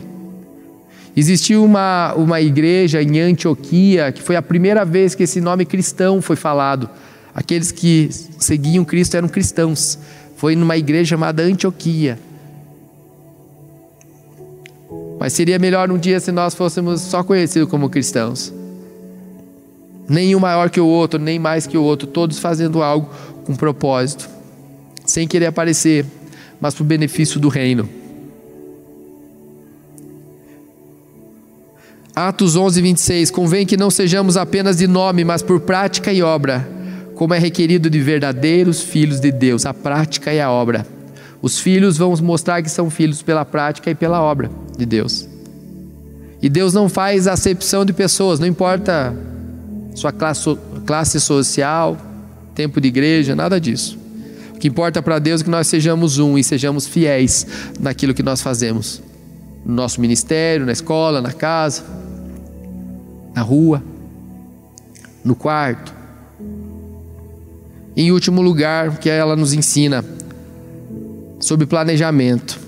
Existiu 1.16 1.64
uma, 1.64 2.14
uma 2.14 2.40
igreja 2.40 3.02
em 3.02 3.18
Antioquia 3.18 4.12
que 4.12 4.22
foi 4.22 4.36
a 4.36 4.42
primeira 4.42 4.84
vez 4.84 5.12
que 5.12 5.24
esse 5.24 5.40
nome 5.40 5.64
cristão 5.66 6.22
foi 6.22 6.36
falado. 6.36 6.88
Aqueles 7.34 7.72
que 7.72 8.10
seguiam 8.38 8.84
Cristo 8.84 9.16
eram 9.16 9.28
cristãos. 9.28 9.98
Foi 10.36 10.54
numa 10.54 10.76
igreja 10.76 11.10
chamada 11.10 11.42
Antioquia. 11.42 12.16
Mas 15.18 15.32
seria 15.32 15.58
melhor 15.58 15.90
um 15.90 15.98
dia 15.98 16.20
se 16.20 16.30
nós 16.30 16.54
fôssemos 16.54 17.00
só 17.00 17.22
conhecidos 17.22 17.70
como 17.70 17.88
cristãos. 17.88 18.52
Nenhum 20.08 20.38
maior 20.38 20.70
que 20.70 20.80
o 20.80 20.86
outro, 20.86 21.18
nem 21.18 21.38
mais 21.38 21.66
que 21.66 21.76
o 21.76 21.82
outro, 21.82 22.06
todos 22.06 22.38
fazendo 22.38 22.82
algo 22.82 23.08
com 23.44 23.56
propósito, 23.56 24.28
sem 25.04 25.26
querer 25.26 25.46
aparecer, 25.46 26.04
mas 26.60 26.74
para 26.74 26.82
o 26.82 26.86
benefício 26.86 27.40
do 27.40 27.48
reino. 27.48 27.88
Atos 32.14 32.56
11, 32.56 32.80
26. 32.80 33.30
Convém 33.30 33.66
que 33.66 33.76
não 33.76 33.90
sejamos 33.90 34.36
apenas 34.36 34.78
de 34.78 34.86
nome, 34.86 35.24
mas 35.24 35.42
por 35.42 35.60
prática 35.60 36.12
e 36.12 36.22
obra, 36.22 36.66
como 37.14 37.34
é 37.34 37.38
requerido 37.38 37.90
de 37.90 38.00
verdadeiros 38.00 38.80
filhos 38.82 39.20
de 39.20 39.32
Deus, 39.32 39.66
a 39.66 39.74
prática 39.74 40.32
e 40.32 40.40
a 40.40 40.50
obra. 40.50 40.86
Os 41.42 41.58
filhos 41.58 41.98
vão 41.98 42.14
mostrar 42.22 42.62
que 42.62 42.70
são 42.70 42.88
filhos 42.88 43.22
pela 43.22 43.44
prática 43.44 43.90
e 43.90 43.94
pela 43.94 44.22
obra 44.22 44.50
de 44.76 44.86
Deus. 44.86 45.28
E 46.42 46.48
Deus 46.48 46.72
não 46.72 46.88
faz 46.88 47.26
acepção 47.26 47.84
de 47.84 47.92
pessoas, 47.92 48.38
não 48.38 48.46
importa 48.46 49.14
sua 49.94 50.12
classe, 50.12 50.58
classe 50.84 51.20
social, 51.20 51.96
tempo 52.54 52.80
de 52.80 52.88
igreja, 52.88 53.34
nada 53.34 53.60
disso. 53.60 53.98
O 54.54 54.58
que 54.58 54.68
importa 54.68 55.02
para 55.02 55.18
Deus 55.18 55.40
é 55.40 55.44
que 55.44 55.50
nós 55.50 55.66
sejamos 55.66 56.18
um 56.18 56.38
e 56.38 56.44
sejamos 56.44 56.86
fiéis 56.86 57.46
naquilo 57.80 58.14
que 58.14 58.22
nós 58.22 58.40
fazemos. 58.40 59.02
No 59.64 59.74
nosso 59.74 60.00
ministério, 60.00 60.64
na 60.64 60.72
escola, 60.72 61.20
na 61.20 61.32
casa 61.32 61.82
na 63.36 63.42
rua, 63.42 63.82
no 65.22 65.36
quarto. 65.36 65.94
Em 67.94 68.10
último 68.10 68.40
lugar, 68.40 68.96
que 68.96 69.10
ela 69.10 69.36
nos 69.36 69.52
ensina 69.52 70.02
sobre 71.38 71.66
planejamento. 71.66 72.58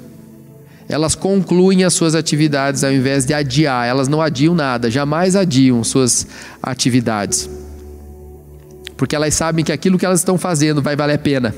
Elas 0.88 1.14
concluem 1.14 1.84
as 1.84 1.92
suas 1.92 2.14
atividades 2.14 2.82
ao 2.82 2.90
invés 2.90 3.26
de 3.26 3.34
adiar, 3.34 3.86
elas 3.86 4.08
não 4.08 4.22
adiam 4.22 4.54
nada, 4.54 4.90
jamais 4.90 5.36
adiam 5.36 5.84
suas 5.84 6.26
atividades. 6.62 7.48
Porque 8.96 9.14
elas 9.14 9.34
sabem 9.34 9.64
que 9.64 9.70
aquilo 9.70 9.98
que 9.98 10.06
elas 10.06 10.20
estão 10.20 10.38
fazendo 10.38 10.80
vai 10.80 10.96
valer 10.96 11.14
a 11.14 11.18
pena 11.18 11.54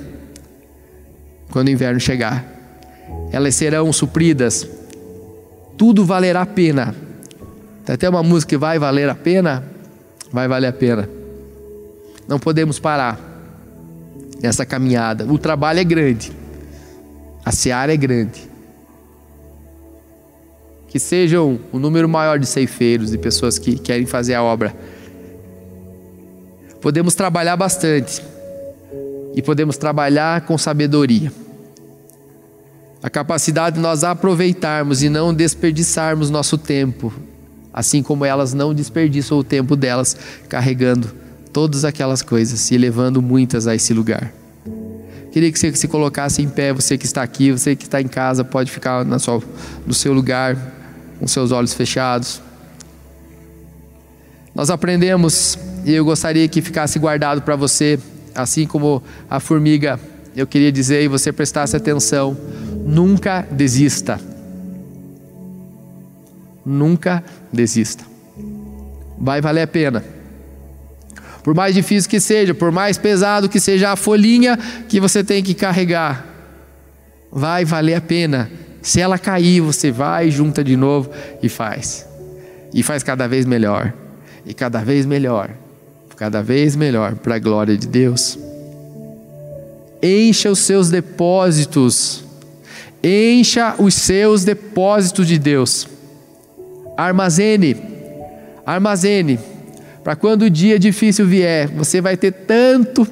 quando 1.50 1.68
o 1.68 1.70
inverno 1.70 2.00
chegar. 2.00 2.44
Elas 3.32 3.54
serão 3.54 3.92
supridas, 3.92 4.66
tudo 5.78 6.04
valerá 6.04 6.42
a 6.42 6.46
pena 6.46 6.94
tem 7.84 7.94
até 7.94 8.08
uma 8.08 8.22
música 8.22 8.50
que 8.50 8.56
vai 8.56 8.78
valer 8.78 9.08
a 9.08 9.14
pena? 9.14 9.64
Vai 10.32 10.46
valer 10.46 10.68
a 10.68 10.72
pena. 10.72 11.08
Não 12.28 12.38
podemos 12.38 12.78
parar 12.78 13.18
nessa 14.40 14.64
caminhada. 14.64 15.24
O 15.26 15.38
trabalho 15.38 15.80
é 15.80 15.84
grande, 15.84 16.32
a 17.44 17.50
seara 17.50 17.92
é 17.92 17.96
grande. 17.96 18.49
Que 20.90 20.98
sejam 20.98 21.58
um 21.72 21.78
número 21.78 22.06
maior 22.08 22.38
de 22.38 22.44
ceifeiros, 22.44 23.10
de 23.10 23.16
pessoas 23.16 23.58
que 23.58 23.78
querem 23.78 24.04
fazer 24.04 24.34
a 24.34 24.42
obra. 24.42 24.76
Podemos 26.82 27.14
trabalhar 27.14 27.56
bastante 27.56 28.22
e 29.34 29.40
podemos 29.40 29.78
trabalhar 29.78 30.42
com 30.42 30.58
sabedoria. 30.58 31.32
A 33.02 33.08
capacidade 33.08 33.76
de 33.76 33.82
nós 33.82 34.04
aproveitarmos 34.04 35.02
e 35.02 35.08
não 35.08 35.32
desperdiçarmos 35.32 36.28
nosso 36.28 36.58
tempo 36.58 37.10
assim 37.72 38.02
como 38.02 38.24
elas 38.24 38.52
não 38.52 38.74
desperdiçam 38.74 39.38
o 39.38 39.44
tempo 39.44 39.76
delas 39.76 40.16
carregando 40.48 41.10
todas 41.52 41.84
aquelas 41.84 42.22
coisas 42.22 42.70
e 42.70 42.78
levando 42.78 43.22
muitas 43.22 43.66
a 43.66 43.74
esse 43.74 43.92
lugar. 43.92 44.32
Queria 45.32 45.50
que 45.50 45.58
você 45.58 45.74
se 45.74 45.86
colocasse 45.86 46.42
em 46.42 46.48
pé, 46.48 46.72
você 46.72 46.98
que 46.98 47.06
está 47.06 47.22
aqui, 47.22 47.52
você 47.52 47.76
que 47.76 47.84
está 47.84 48.00
em 48.00 48.08
casa, 48.08 48.44
pode 48.44 48.70
ficar 48.70 49.04
na 49.04 49.18
sua, 49.18 49.40
no 49.86 49.94
seu 49.94 50.12
lugar, 50.12 50.56
com 51.20 51.28
seus 51.28 51.52
olhos 51.52 51.74
fechados. 51.74 52.40
Nós 54.54 54.70
aprendemos, 54.70 55.58
e 55.84 55.92
eu 55.92 56.04
gostaria 56.04 56.48
que 56.48 56.62
ficasse 56.62 56.98
guardado 56.98 57.42
para 57.42 57.54
você, 57.54 58.00
assim 58.34 58.66
como 58.66 59.02
a 59.28 59.38
formiga, 59.38 60.00
eu 60.34 60.46
queria 60.46 60.72
dizer, 60.72 61.02
e 61.02 61.08
você 61.08 61.30
prestasse 61.30 61.76
atenção: 61.76 62.36
nunca 62.84 63.46
desista. 63.50 64.18
Nunca 66.64 67.22
desista. 67.52 68.04
Vai 69.18 69.40
valer 69.40 69.62
a 69.62 69.66
pena. 69.66 70.04
Por 71.42 71.54
mais 71.54 71.74
difícil 71.74 72.10
que 72.10 72.20
seja, 72.20 72.54
por 72.54 72.70
mais 72.70 72.98
pesado 72.98 73.48
que 73.48 73.60
seja 73.60 73.92
a 73.92 73.96
folhinha 73.96 74.58
que 74.88 75.00
você 75.00 75.24
tem 75.24 75.42
que 75.42 75.54
carregar, 75.54 76.26
vai 77.30 77.64
valer 77.64 77.94
a 77.94 78.00
pena. 78.00 78.50
Se 78.82 79.00
ela 79.00 79.18
cair, 79.18 79.60
você 79.60 79.90
vai, 79.90 80.30
junta 80.30 80.64
de 80.64 80.76
novo 80.76 81.10
e 81.42 81.48
faz. 81.48 82.06
E 82.72 82.82
faz 82.82 83.02
cada 83.02 83.26
vez 83.28 83.44
melhor. 83.44 83.92
E 84.46 84.54
cada 84.54 84.80
vez 84.80 85.04
melhor. 85.06 85.50
Cada 86.16 86.42
vez 86.42 86.76
melhor 86.76 87.14
para 87.14 87.36
a 87.36 87.38
glória 87.38 87.76
de 87.76 87.86
Deus. 87.86 88.38
Encha 90.02 90.50
os 90.50 90.60
seus 90.60 90.90
depósitos. 90.90 92.24
Encha 93.02 93.74
os 93.78 93.94
seus 93.94 94.44
depósitos 94.44 95.26
de 95.26 95.38
Deus. 95.38 95.88
Armazene, 96.96 97.76
armazene, 98.66 99.38
para 100.04 100.14
quando 100.14 100.42
o 100.42 100.50
dia 100.50 100.78
difícil 100.78 101.26
vier, 101.26 101.68
você 101.68 102.00
vai 102.00 102.16
ter 102.16 102.32
tanto, 102.32 103.06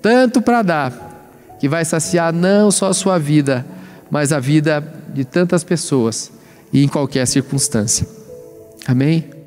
tanto 0.00 0.40
para 0.40 0.62
dar, 0.62 1.56
que 1.58 1.68
vai 1.68 1.84
saciar 1.84 2.32
não 2.32 2.70
só 2.70 2.90
a 2.90 2.94
sua 2.94 3.18
vida, 3.18 3.66
mas 4.10 4.32
a 4.32 4.40
vida 4.40 4.82
de 5.14 5.24
tantas 5.24 5.64
pessoas 5.64 6.30
e 6.72 6.82
em 6.82 6.88
qualquer 6.88 7.26
circunstância. 7.26 8.06
Amém? 8.86 9.37